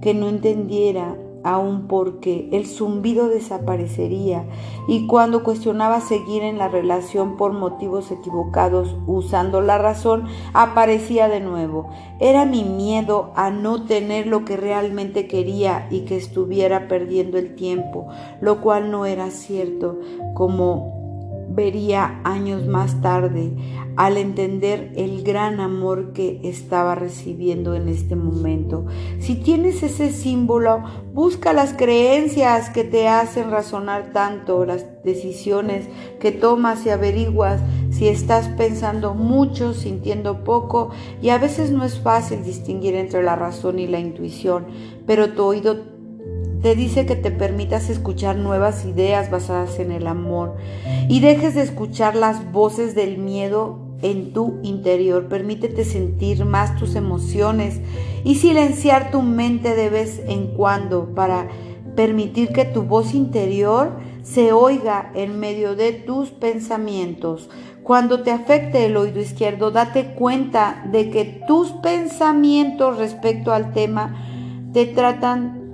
que 0.00 0.12
no 0.12 0.28
entendiera 0.28 1.16
aún 1.46 1.86
porque 1.86 2.48
el 2.52 2.66
zumbido 2.66 3.28
desaparecería 3.28 4.44
y 4.88 5.06
cuando 5.06 5.44
cuestionaba 5.44 6.00
seguir 6.00 6.42
en 6.42 6.58
la 6.58 6.68
relación 6.68 7.36
por 7.36 7.52
motivos 7.52 8.10
equivocados 8.10 8.96
usando 9.06 9.60
la 9.60 9.78
razón, 9.78 10.26
aparecía 10.54 11.28
de 11.28 11.40
nuevo. 11.40 11.88
Era 12.18 12.44
mi 12.44 12.64
miedo 12.64 13.32
a 13.36 13.50
no 13.50 13.84
tener 13.84 14.26
lo 14.26 14.44
que 14.44 14.56
realmente 14.56 15.28
quería 15.28 15.86
y 15.90 16.00
que 16.00 16.16
estuviera 16.16 16.88
perdiendo 16.88 17.38
el 17.38 17.54
tiempo, 17.54 18.08
lo 18.40 18.60
cual 18.60 18.90
no 18.90 19.06
era 19.06 19.30
cierto, 19.30 20.00
como 20.34 20.95
vería 21.48 22.20
años 22.24 22.66
más 22.66 23.00
tarde 23.00 23.52
al 23.96 24.18
entender 24.18 24.92
el 24.96 25.22
gran 25.22 25.58
amor 25.58 26.12
que 26.12 26.40
estaba 26.44 26.94
recibiendo 26.94 27.74
en 27.74 27.88
este 27.88 28.14
momento. 28.14 28.84
Si 29.20 29.36
tienes 29.36 29.82
ese 29.82 30.12
símbolo, 30.12 30.82
busca 31.14 31.54
las 31.54 31.72
creencias 31.72 32.68
que 32.68 32.84
te 32.84 33.08
hacen 33.08 33.50
razonar 33.50 34.12
tanto, 34.12 34.66
las 34.66 34.84
decisiones 35.02 35.88
que 36.20 36.30
tomas 36.30 36.84
y 36.84 36.90
averiguas 36.90 37.62
si 37.90 38.08
estás 38.08 38.48
pensando 38.48 39.14
mucho, 39.14 39.72
sintiendo 39.72 40.44
poco, 40.44 40.90
y 41.22 41.30
a 41.30 41.38
veces 41.38 41.70
no 41.70 41.84
es 41.84 41.98
fácil 41.98 42.44
distinguir 42.44 42.94
entre 42.94 43.22
la 43.22 43.36
razón 43.36 43.78
y 43.78 43.86
la 43.86 43.98
intuición, 43.98 44.66
pero 45.06 45.32
tu 45.32 45.44
oído 45.44 45.95
te 46.66 46.74
dice 46.74 47.06
que 47.06 47.14
te 47.14 47.30
permitas 47.30 47.90
escuchar 47.90 48.34
nuevas 48.34 48.84
ideas 48.86 49.30
basadas 49.30 49.78
en 49.78 49.92
el 49.92 50.08
amor 50.08 50.56
y 51.08 51.20
dejes 51.20 51.54
de 51.54 51.62
escuchar 51.62 52.16
las 52.16 52.50
voces 52.50 52.96
del 52.96 53.18
miedo 53.18 53.78
en 54.02 54.32
tu 54.32 54.58
interior. 54.64 55.28
Permítete 55.28 55.84
sentir 55.84 56.44
más 56.44 56.74
tus 56.74 56.96
emociones 56.96 57.80
y 58.24 58.34
silenciar 58.34 59.12
tu 59.12 59.22
mente 59.22 59.76
de 59.76 59.90
vez 59.90 60.20
en 60.26 60.48
cuando 60.56 61.14
para 61.14 61.46
permitir 61.94 62.48
que 62.48 62.64
tu 62.64 62.82
voz 62.82 63.14
interior 63.14 63.92
se 64.24 64.50
oiga 64.50 65.12
en 65.14 65.38
medio 65.38 65.76
de 65.76 65.92
tus 65.92 66.30
pensamientos. 66.30 67.48
Cuando 67.84 68.24
te 68.24 68.32
afecte 68.32 68.86
el 68.86 68.96
oído 68.96 69.20
izquierdo, 69.20 69.70
date 69.70 70.14
cuenta 70.14 70.84
de 70.90 71.10
que 71.10 71.42
tus 71.46 71.70
pensamientos 71.74 72.98
respecto 72.98 73.52
al 73.52 73.72
tema 73.72 74.16
te 74.72 74.86
tratan 74.86 75.65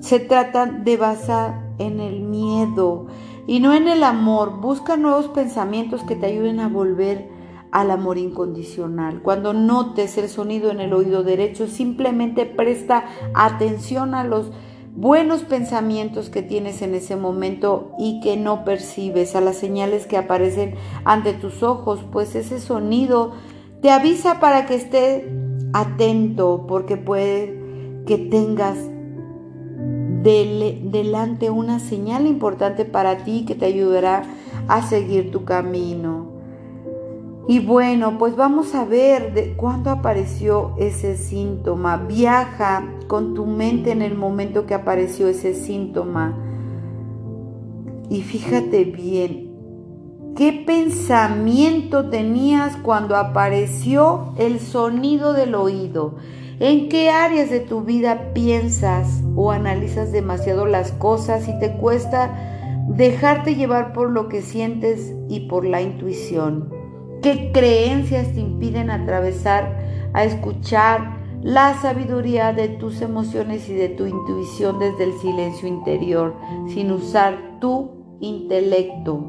se 0.00 0.20
tratan 0.20 0.84
de 0.84 0.96
basar 0.96 1.70
en 1.78 2.00
el 2.00 2.20
miedo 2.20 3.06
y 3.46 3.60
no 3.60 3.74
en 3.74 3.88
el 3.88 4.02
amor. 4.02 4.60
Busca 4.60 4.96
nuevos 4.96 5.28
pensamientos 5.28 6.02
que 6.02 6.16
te 6.16 6.26
ayuden 6.26 6.60
a 6.60 6.68
volver 6.68 7.28
al 7.70 7.90
amor 7.90 8.18
incondicional. 8.18 9.22
Cuando 9.22 9.52
notes 9.52 10.18
el 10.18 10.28
sonido 10.28 10.70
en 10.70 10.80
el 10.80 10.92
oído 10.92 11.22
derecho, 11.22 11.66
simplemente 11.66 12.46
presta 12.46 13.04
atención 13.34 14.14
a 14.14 14.24
los 14.24 14.50
buenos 14.94 15.42
pensamientos 15.42 16.30
que 16.30 16.42
tienes 16.42 16.82
en 16.82 16.94
ese 16.94 17.16
momento 17.16 17.92
y 17.98 18.20
que 18.20 18.36
no 18.36 18.64
percibes, 18.64 19.36
a 19.36 19.40
las 19.40 19.56
señales 19.56 20.06
que 20.06 20.16
aparecen 20.16 20.74
ante 21.04 21.32
tus 21.32 21.62
ojos, 21.62 22.00
pues 22.10 22.34
ese 22.34 22.60
sonido 22.60 23.32
te 23.82 23.90
avisa 23.90 24.40
para 24.40 24.66
que 24.66 24.74
estés 24.74 25.24
atento, 25.72 26.66
porque 26.66 26.96
puede 26.96 28.02
que 28.06 28.18
tengas 28.18 28.76
delante 30.22 31.50
una 31.50 31.78
señal 31.78 32.26
importante 32.26 32.84
para 32.84 33.24
ti 33.24 33.44
que 33.46 33.54
te 33.54 33.66
ayudará 33.66 34.22
a 34.68 34.82
seguir 34.82 35.30
tu 35.30 35.44
camino. 35.44 36.30
Y 37.48 37.58
bueno, 37.58 38.16
pues 38.18 38.36
vamos 38.36 38.74
a 38.74 38.84
ver 38.84 39.34
de 39.34 39.54
cuándo 39.54 39.90
apareció 39.90 40.74
ese 40.78 41.16
síntoma. 41.16 41.96
Viaja 41.96 42.84
con 43.08 43.34
tu 43.34 43.46
mente 43.46 43.90
en 43.90 44.02
el 44.02 44.14
momento 44.14 44.66
que 44.66 44.74
apareció 44.74 45.26
ese 45.26 45.54
síntoma. 45.54 46.38
Y 48.08 48.22
fíjate 48.22 48.84
bien, 48.84 49.50
¿qué 50.36 50.62
pensamiento 50.64 52.08
tenías 52.08 52.76
cuando 52.76 53.16
apareció 53.16 54.32
el 54.36 54.60
sonido 54.60 55.32
del 55.32 55.54
oído? 55.54 56.16
¿En 56.62 56.90
qué 56.90 57.08
áreas 57.08 57.48
de 57.48 57.60
tu 57.60 57.80
vida 57.84 58.34
piensas 58.34 59.22
o 59.34 59.50
analizas 59.50 60.12
demasiado 60.12 60.66
las 60.66 60.92
cosas 60.92 61.48
y 61.48 61.58
te 61.58 61.72
cuesta 61.78 62.84
dejarte 62.86 63.54
llevar 63.54 63.94
por 63.94 64.10
lo 64.10 64.28
que 64.28 64.42
sientes 64.42 65.14
y 65.30 65.48
por 65.48 65.64
la 65.64 65.80
intuición? 65.80 66.70
¿Qué 67.22 67.50
creencias 67.50 68.34
te 68.34 68.40
impiden 68.40 68.90
atravesar 68.90 69.74
a 70.12 70.24
escuchar 70.24 71.16
la 71.42 71.80
sabiduría 71.80 72.52
de 72.52 72.68
tus 72.68 73.00
emociones 73.00 73.66
y 73.70 73.72
de 73.72 73.88
tu 73.88 74.04
intuición 74.04 74.78
desde 74.78 75.04
el 75.04 75.14
silencio 75.14 75.66
interior, 75.66 76.36
sin 76.68 76.92
usar 76.92 77.58
tu 77.62 78.18
intelecto? 78.20 79.24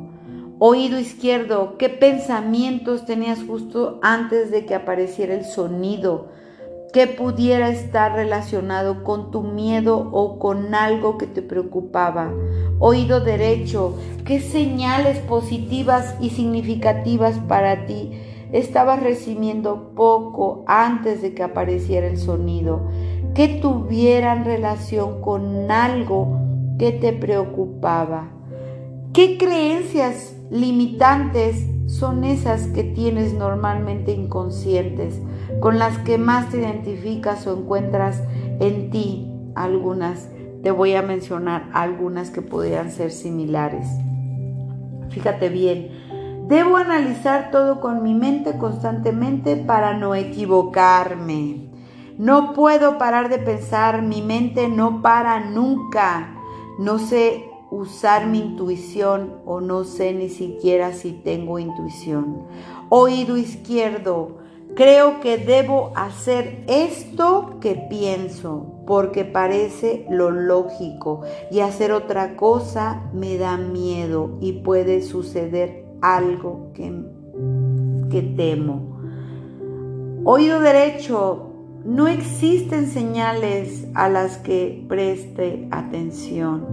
Oído 0.60 1.00
izquierdo, 1.00 1.78
¿qué 1.78 1.88
pensamientos 1.88 3.06
tenías 3.06 3.42
justo 3.42 4.02
antes 4.04 4.52
de 4.52 4.66
que 4.66 4.76
apareciera 4.76 5.34
el 5.34 5.46
sonido? 5.46 6.42
Que 6.92 7.08
pudiera 7.08 7.70
estar 7.70 8.14
relacionado 8.14 9.04
con 9.04 9.32
tu 9.32 9.44
miedo 9.44 10.10
o 10.12 10.40
con 10.40 10.76
algo 10.76 11.18
que 11.18 11.26
te 11.26 11.42
preocupaba. 11.42 12.34
Oído 12.80 13.22
derecho, 13.22 13.96
¿qué 14.26 14.42
señales 14.42 15.20
positivas 15.20 16.16
y 16.20 16.32
significativas 16.32 17.40
para 17.48 17.86
ti 17.86 18.12
estabas 18.52 19.02
recibiendo 19.02 19.94
poco 19.96 20.66
antes 20.68 21.22
de 21.22 21.34
que 21.34 21.44
apareciera 21.44 22.08
el 22.08 22.18
sonido? 22.18 22.90
Que 23.34 23.48
tuvieran 23.48 24.44
relación 24.44 25.22
con 25.22 25.72
algo 25.72 26.40
que 26.78 26.92
te 26.92 27.14
preocupaba. 27.14 28.32
¿Qué 29.14 29.38
creencias 29.38 30.36
limitantes 30.50 31.68
son 31.86 32.26
esas 32.26 32.68
que 32.68 32.84
tienes 32.84 33.34
normalmente 33.34 34.12
inconscientes? 34.12 35.22
Con 35.60 35.80
las 35.80 35.98
que 36.00 36.18
más 36.18 36.50
te 36.50 36.60
identificas 36.60 37.46
o 37.48 37.58
encuentras 37.58 38.24
en 38.60 38.90
ti 38.90 39.32
algunas. 39.56 40.30
Te 40.64 40.72
voy 40.72 40.94
a 40.94 41.02
mencionar 41.02 41.70
algunas 41.74 42.30
que 42.30 42.42
podrían 42.42 42.92
ser 42.92 43.12
similares. 43.12 43.88
Fíjate 45.10 45.50
bien, 45.50 45.90
debo 46.48 46.78
analizar 46.78 47.52
todo 47.52 47.82
con 47.82 48.04
mi 48.04 48.14
mente 48.14 48.58
constantemente 48.58 49.58
para 49.58 49.98
no 49.98 50.16
equivocarme. 50.16 51.70
No 52.18 52.54
puedo 52.54 52.98
parar 52.98 53.30
de 53.30 53.40
pensar, 53.40 54.02
mi 54.04 54.22
mente 54.22 54.68
no 54.68 55.02
para 55.02 55.40
nunca. 55.40 56.36
No 56.78 57.00
sé 57.00 57.52
usar 57.72 58.28
mi 58.28 58.40
intuición 58.40 59.38
o 59.46 59.62
no 59.62 59.86
sé 59.86 60.14
ni 60.14 60.30
siquiera 60.30 60.94
si 60.94 61.14
tengo 61.14 61.58
intuición. 61.58 62.44
Oído 62.90 63.38
izquierdo, 63.38 64.41
Creo 64.76 65.20
que 65.20 65.38
debo 65.38 65.92
hacer 65.96 66.64
esto 66.68 67.58
que 67.60 67.76
pienso 67.90 68.84
porque 68.88 69.26
parece 69.26 70.06
lo 70.10 70.32
lógico 70.32 71.22
y 71.52 71.60
hacer 71.60 71.92
otra 71.92 72.38
cosa 72.38 73.10
me 73.14 73.38
da 73.38 73.58
miedo 73.58 74.38
y 74.40 74.54
puede 74.64 75.02
suceder 75.02 75.86
algo 76.02 76.72
que, 76.74 77.04
que 78.10 78.22
temo. 78.22 78.98
Oído 80.24 80.62
derecho, 80.62 81.52
no 81.84 82.08
existen 82.08 82.88
señales 82.88 83.88
a 83.94 84.08
las 84.08 84.38
que 84.38 84.86
preste 84.88 85.68
atención. 85.72 86.66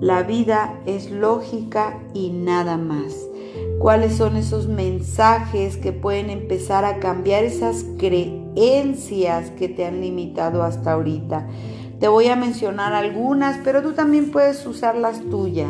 La 0.00 0.22
vida 0.22 0.78
es 0.86 1.10
lógica 1.10 2.00
y 2.12 2.30
nada 2.30 2.76
más 2.76 3.30
cuáles 3.84 4.16
son 4.16 4.38
esos 4.38 4.66
mensajes 4.66 5.76
que 5.76 5.92
pueden 5.92 6.30
empezar 6.30 6.86
a 6.86 7.00
cambiar 7.00 7.44
esas 7.44 7.84
creencias 7.98 9.50
que 9.50 9.68
te 9.68 9.84
han 9.84 10.00
limitado 10.00 10.62
hasta 10.62 10.92
ahorita. 10.92 11.48
Te 12.00 12.08
voy 12.08 12.28
a 12.28 12.34
mencionar 12.34 12.94
algunas, 12.94 13.58
pero 13.62 13.82
tú 13.82 13.92
también 13.92 14.30
puedes 14.30 14.64
usar 14.64 14.96
las 14.96 15.20
tuyas. 15.28 15.68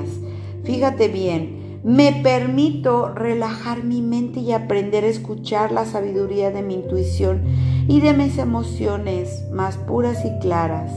Fíjate 0.62 1.08
bien, 1.08 1.80
me 1.82 2.12
permito 2.22 3.08
relajar 3.08 3.82
mi 3.82 4.00
mente 4.00 4.38
y 4.38 4.52
aprender 4.52 5.02
a 5.02 5.08
escuchar 5.08 5.72
la 5.72 5.84
sabiduría 5.84 6.52
de 6.52 6.62
mi 6.62 6.74
intuición 6.74 7.42
y 7.88 7.98
de 7.98 8.12
mis 8.12 8.38
emociones 8.38 9.44
más 9.50 9.76
puras 9.76 10.24
y 10.24 10.38
claras. 10.38 10.92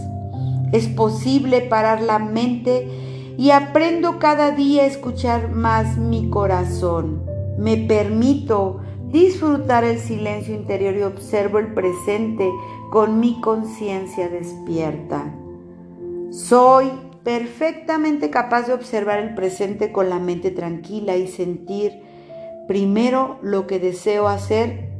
Es 0.72 0.88
posible 0.88 1.62
parar 1.62 2.00
la 2.00 2.20
mente 2.20 3.07
y 3.38 3.52
aprendo 3.52 4.18
cada 4.18 4.52
día 4.52 4.84
a 4.84 4.88
escuchar 4.88 5.52
más 5.52 5.98
mi 5.98 6.30
corazón. 6.30 7.24
Me 7.60 7.78
permito 7.78 8.82
disfrutar 9.12 9.84
el 9.84 10.00
silencio 10.00 10.56
interior 10.56 10.96
y 10.96 11.04
observo 11.04 11.60
el 11.60 11.74
presente 11.74 12.50
con 12.92 13.20
mi 13.20 13.40
conciencia 13.40 14.28
despierta. 14.28 15.34
Soy 16.32 16.92
perfectamente 17.24 18.30
capaz 18.30 18.68
de 18.68 18.74
observar 18.74 19.20
el 19.20 19.36
presente 19.36 19.92
con 19.92 20.10
la 20.10 20.20
mente 20.20 20.50
tranquila 20.50 21.16
y 21.16 21.28
sentir 21.28 22.02
primero 22.68 23.38
lo 23.42 23.68
que 23.68 23.80
deseo 23.80 24.28
hacer 24.28 24.92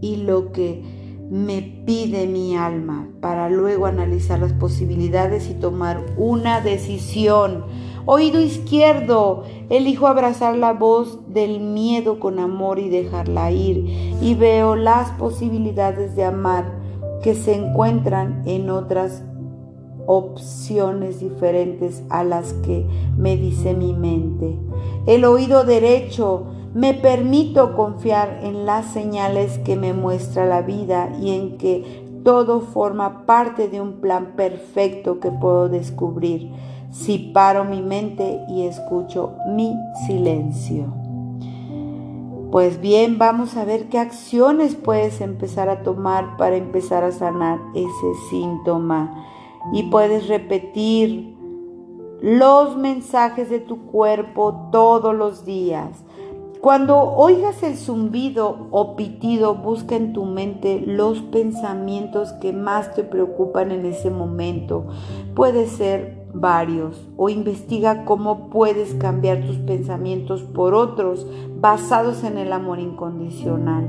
y 0.00 0.16
lo 0.16 0.52
que 0.52 0.82
me 1.30 1.82
pide 1.84 2.26
mi 2.26 2.56
alma 2.56 3.08
para 3.20 3.50
luego 3.50 3.86
analizar 3.86 4.38
las 4.38 4.52
posibilidades 4.52 5.50
y 5.50 5.54
tomar 5.54 6.04
una 6.16 6.60
decisión. 6.60 7.64
Oído 8.04 8.40
izquierdo, 8.40 9.42
elijo 9.68 10.06
abrazar 10.06 10.56
la 10.56 10.72
voz 10.72 11.18
del 11.32 11.58
miedo 11.60 12.20
con 12.20 12.38
amor 12.38 12.78
y 12.78 12.88
dejarla 12.88 13.50
ir 13.50 13.84
y 14.20 14.34
veo 14.34 14.76
las 14.76 15.10
posibilidades 15.12 16.14
de 16.14 16.24
amar 16.24 16.72
que 17.22 17.34
se 17.34 17.54
encuentran 17.54 18.42
en 18.46 18.70
otras 18.70 19.24
opciones 20.06 21.18
diferentes 21.18 22.04
a 22.10 22.22
las 22.22 22.52
que 22.52 22.86
me 23.16 23.36
dice 23.36 23.74
mi 23.74 23.92
mente. 23.92 24.56
El 25.06 25.24
oído 25.24 25.64
derecho, 25.64 26.46
me 26.76 26.92
permito 26.92 27.74
confiar 27.74 28.40
en 28.42 28.66
las 28.66 28.84
señales 28.92 29.58
que 29.60 29.76
me 29.76 29.94
muestra 29.94 30.44
la 30.44 30.60
vida 30.60 31.10
y 31.18 31.30
en 31.30 31.56
que 31.56 32.04
todo 32.22 32.60
forma 32.60 33.24
parte 33.24 33.68
de 33.68 33.80
un 33.80 33.94
plan 34.02 34.34
perfecto 34.36 35.18
que 35.18 35.30
puedo 35.30 35.70
descubrir 35.70 36.52
si 36.90 37.16
paro 37.32 37.64
mi 37.64 37.80
mente 37.80 38.42
y 38.50 38.66
escucho 38.66 39.36
mi 39.48 39.74
silencio. 40.06 40.92
Pues 42.52 42.78
bien, 42.78 43.16
vamos 43.16 43.56
a 43.56 43.64
ver 43.64 43.88
qué 43.88 43.98
acciones 43.98 44.74
puedes 44.74 45.22
empezar 45.22 45.70
a 45.70 45.82
tomar 45.82 46.36
para 46.36 46.56
empezar 46.56 47.04
a 47.04 47.12
sanar 47.12 47.58
ese 47.74 48.14
síntoma. 48.28 49.24
Y 49.72 49.84
puedes 49.84 50.28
repetir 50.28 51.34
los 52.20 52.76
mensajes 52.76 53.48
de 53.48 53.60
tu 53.60 53.86
cuerpo 53.86 54.68
todos 54.70 55.14
los 55.14 55.46
días 55.46 56.05
Cuando 56.60 56.98
oigas 56.98 57.62
el 57.62 57.76
zumbido 57.76 58.68
o 58.70 58.96
pitido, 58.96 59.54
busca 59.54 59.94
en 59.94 60.12
tu 60.12 60.24
mente 60.24 60.82
los 60.84 61.20
pensamientos 61.20 62.32
que 62.34 62.52
más 62.52 62.94
te 62.94 63.04
preocupan 63.04 63.70
en 63.70 63.84
ese 63.86 64.10
momento. 64.10 64.86
Puede 65.34 65.66
ser 65.66 66.26
varios 66.32 67.08
o 67.16 67.28
investiga 67.28 68.04
cómo 68.04 68.50
puedes 68.50 68.94
cambiar 68.94 69.46
tus 69.46 69.58
pensamientos 69.58 70.42
por 70.42 70.74
otros 70.74 71.26
basados 71.60 72.24
en 72.24 72.38
el 72.38 72.52
amor 72.52 72.80
incondicional. 72.80 73.88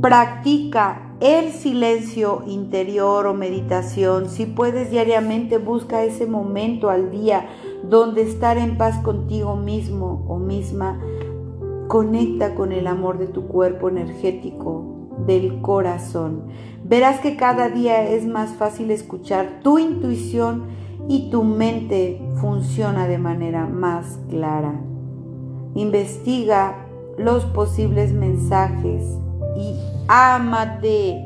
Practica 0.00 1.14
el 1.20 1.52
silencio 1.52 2.42
interior 2.46 3.26
o 3.26 3.34
meditación. 3.34 4.28
Si 4.28 4.44
puedes 4.44 4.90
diariamente, 4.90 5.56
busca 5.58 6.04
ese 6.04 6.26
momento 6.26 6.90
al 6.90 7.10
día 7.10 7.48
donde 7.82 8.22
estar 8.22 8.58
en 8.58 8.76
paz 8.76 8.98
contigo 8.98 9.56
mismo 9.56 10.24
o 10.28 10.38
misma 10.38 11.00
Conecta 11.88 12.54
con 12.54 12.72
el 12.72 12.86
amor 12.86 13.18
de 13.18 13.28
tu 13.28 13.46
cuerpo 13.46 13.88
energético, 13.88 14.96
del 15.26 15.60
corazón. 15.60 16.48
Verás 16.84 17.20
que 17.20 17.36
cada 17.36 17.68
día 17.68 18.08
es 18.08 18.26
más 18.26 18.50
fácil 18.50 18.90
escuchar 18.90 19.60
tu 19.62 19.78
intuición 19.78 20.64
y 21.08 21.30
tu 21.30 21.44
mente 21.44 22.20
funciona 22.40 23.06
de 23.06 23.18
manera 23.18 23.66
más 23.66 24.18
clara. 24.28 24.80
Investiga 25.74 26.86
los 27.18 27.44
posibles 27.44 28.12
mensajes 28.12 29.04
y 29.56 29.74
ámate. 30.08 31.22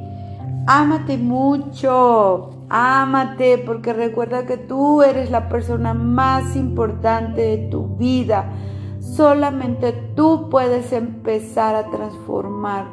Ámate 0.67 1.17
mucho. 1.17 2.51
Ámate 2.69 3.59
porque 3.59 3.93
recuerda 3.93 4.47
que 4.47 4.57
tú 4.57 5.03
eres 5.03 5.31
la 5.31 5.49
persona 5.49 5.95
más 5.95 6.55
importante 6.55 7.41
de 7.41 7.69
tu 7.69 7.97
vida 7.97 8.53
Solamente 9.17 9.93
tú 10.15 10.49
puedes 10.51 10.93
empezar 10.93 11.75
a 11.75 11.91
transformar 11.91 12.87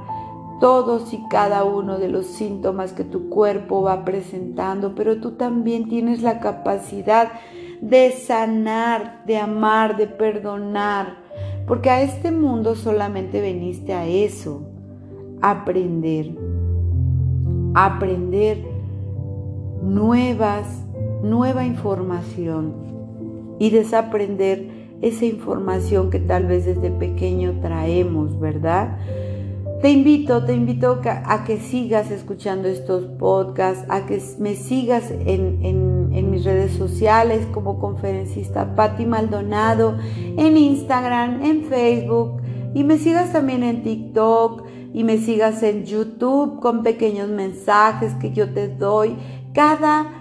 todos 0.59 1.13
y 1.13 1.23
cada 1.29 1.63
uno 1.63 1.99
de 1.99 2.07
los 2.07 2.25
síntomas 2.25 2.91
que 2.91 3.03
tu 3.03 3.29
cuerpo 3.29 3.83
va 3.83 4.03
presentando, 4.03 4.95
pero 4.95 5.21
tú 5.21 5.33
también 5.33 5.87
tienes 5.87 6.23
la 6.23 6.39
capacidad 6.39 7.33
de 7.81 8.11
sanar, 8.11 9.23
de 9.27 9.37
amar, 9.37 9.95
de 9.97 10.07
perdonar, 10.07 11.17
porque 11.67 11.91
a 11.91 12.01
este 12.01 12.31
mundo 12.31 12.73
solamente 12.73 13.39
veniste 13.39 13.93
a 13.93 14.07
eso, 14.07 14.63
aprender, 15.43 16.35
aprender 17.75 18.65
nuevas, 19.83 20.83
nueva 21.21 21.63
información 21.63 22.73
y 23.59 23.69
desaprender 23.69 24.76
esa 25.01 25.25
información 25.25 26.09
que 26.09 26.19
tal 26.19 26.45
vez 26.45 26.65
desde 26.65 26.89
pequeño 26.89 27.59
traemos, 27.61 28.39
¿verdad? 28.39 28.97
Te 29.81 29.91
invito, 29.91 30.43
te 30.43 30.53
invito 30.53 31.01
a 31.05 31.43
que 31.43 31.59
sigas 31.59 32.09
escuchando 32.09 32.67
estos 32.67 33.05
podcasts, 33.19 33.85
a 33.89 34.07
que 34.07 34.19
me 34.39 34.55
sigas 34.55 35.11
en, 35.11 36.31
mis 36.31 36.43
redes 36.43 36.71
sociales 36.71 37.45
como 37.53 37.77
conferencista 37.79 38.73
Patti 38.75 39.05
Maldonado, 39.05 39.99
en 40.15 40.57
Instagram, 40.57 41.43
en 41.43 41.65
Facebook, 41.65 42.41
y 42.73 42.83
me 42.83 42.97
sigas 42.97 43.31
también 43.31 43.61
en 43.61 43.83
TikTok 43.83 44.63
y 44.93 45.03
me 45.03 45.19
sigas 45.19 45.61
en 45.61 45.85
YouTube 45.85 46.59
con 46.59 46.81
pequeños 46.81 47.29
mensajes 47.29 48.15
que 48.15 48.31
yo 48.33 48.51
te 48.51 48.67
doy 48.67 49.15
cada 49.53 50.11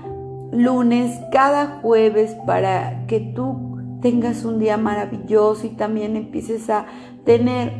lunes, 0.52 1.18
cada 1.32 1.80
jueves 1.80 2.36
para 2.46 3.06
que 3.06 3.20
tú 3.20 3.65
tengas 4.07 4.45
un 4.45 4.61
día 4.61 4.77
maravilloso 4.77 5.66
y 5.66 5.71
también 5.71 6.14
empieces 6.14 6.71
a 6.71 6.87
tener 7.25 7.73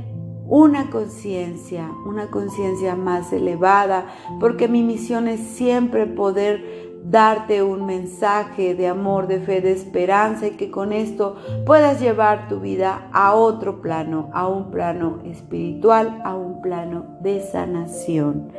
una 0.49 0.91
conciencia, 0.91 1.89
una 2.05 2.33
conciencia 2.33 2.97
más 2.97 3.33
elevada, 3.33 4.07
porque 4.41 4.67
mi 4.67 4.83
misión 4.83 5.29
es 5.29 5.39
siempre 5.39 6.05
poder 6.05 6.99
darte 7.05 7.63
un 7.63 7.87
mensaje 7.87 8.75
de 8.75 8.89
amor, 8.89 9.29
de 9.29 9.39
fe, 9.39 9.61
de 9.61 9.71
esperanza 9.71 10.49
y 10.49 10.57
que 10.57 10.69
con 10.69 10.93
esto 10.93 11.37
puedas 11.65 12.01
llevar 12.01 12.49
tu 12.49 12.59
vida 12.59 13.09
a 13.13 13.33
otro 13.35 13.81
plano, 13.81 14.29
a 14.33 14.49
un 14.49 14.73
plano 14.73 15.21
espiritual, 15.27 16.23
a 16.25 16.35
un 16.35 16.61
plano 16.61 17.07
de 17.21 17.41
sanación. 17.41 18.51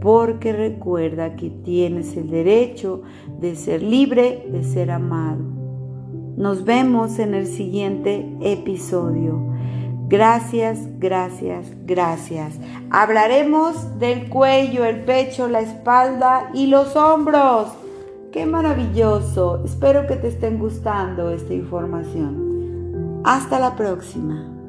Porque 0.00 0.52
recuerda 0.52 1.36
que 1.36 1.50
tienes 1.50 2.16
el 2.16 2.30
derecho 2.32 3.02
de 3.38 3.54
ser 3.54 3.80
libre, 3.80 4.48
de 4.50 4.64
ser 4.64 4.90
amado. 4.90 5.61
Nos 6.36 6.64
vemos 6.64 7.18
en 7.18 7.34
el 7.34 7.46
siguiente 7.46 8.26
episodio. 8.40 9.52
Gracias, 10.08 10.78
gracias, 10.98 11.66
gracias. 11.84 12.58
Hablaremos 12.90 13.98
del 13.98 14.28
cuello, 14.28 14.84
el 14.84 15.04
pecho, 15.04 15.48
la 15.48 15.60
espalda 15.60 16.50
y 16.54 16.66
los 16.66 16.96
hombros. 16.96 17.68
¡Qué 18.32 18.46
maravilloso! 18.46 19.62
Espero 19.64 20.06
que 20.06 20.16
te 20.16 20.28
estén 20.28 20.58
gustando 20.58 21.30
esta 21.30 21.54
información. 21.54 23.20
Hasta 23.24 23.58
la 23.58 23.76
próxima. 23.76 24.61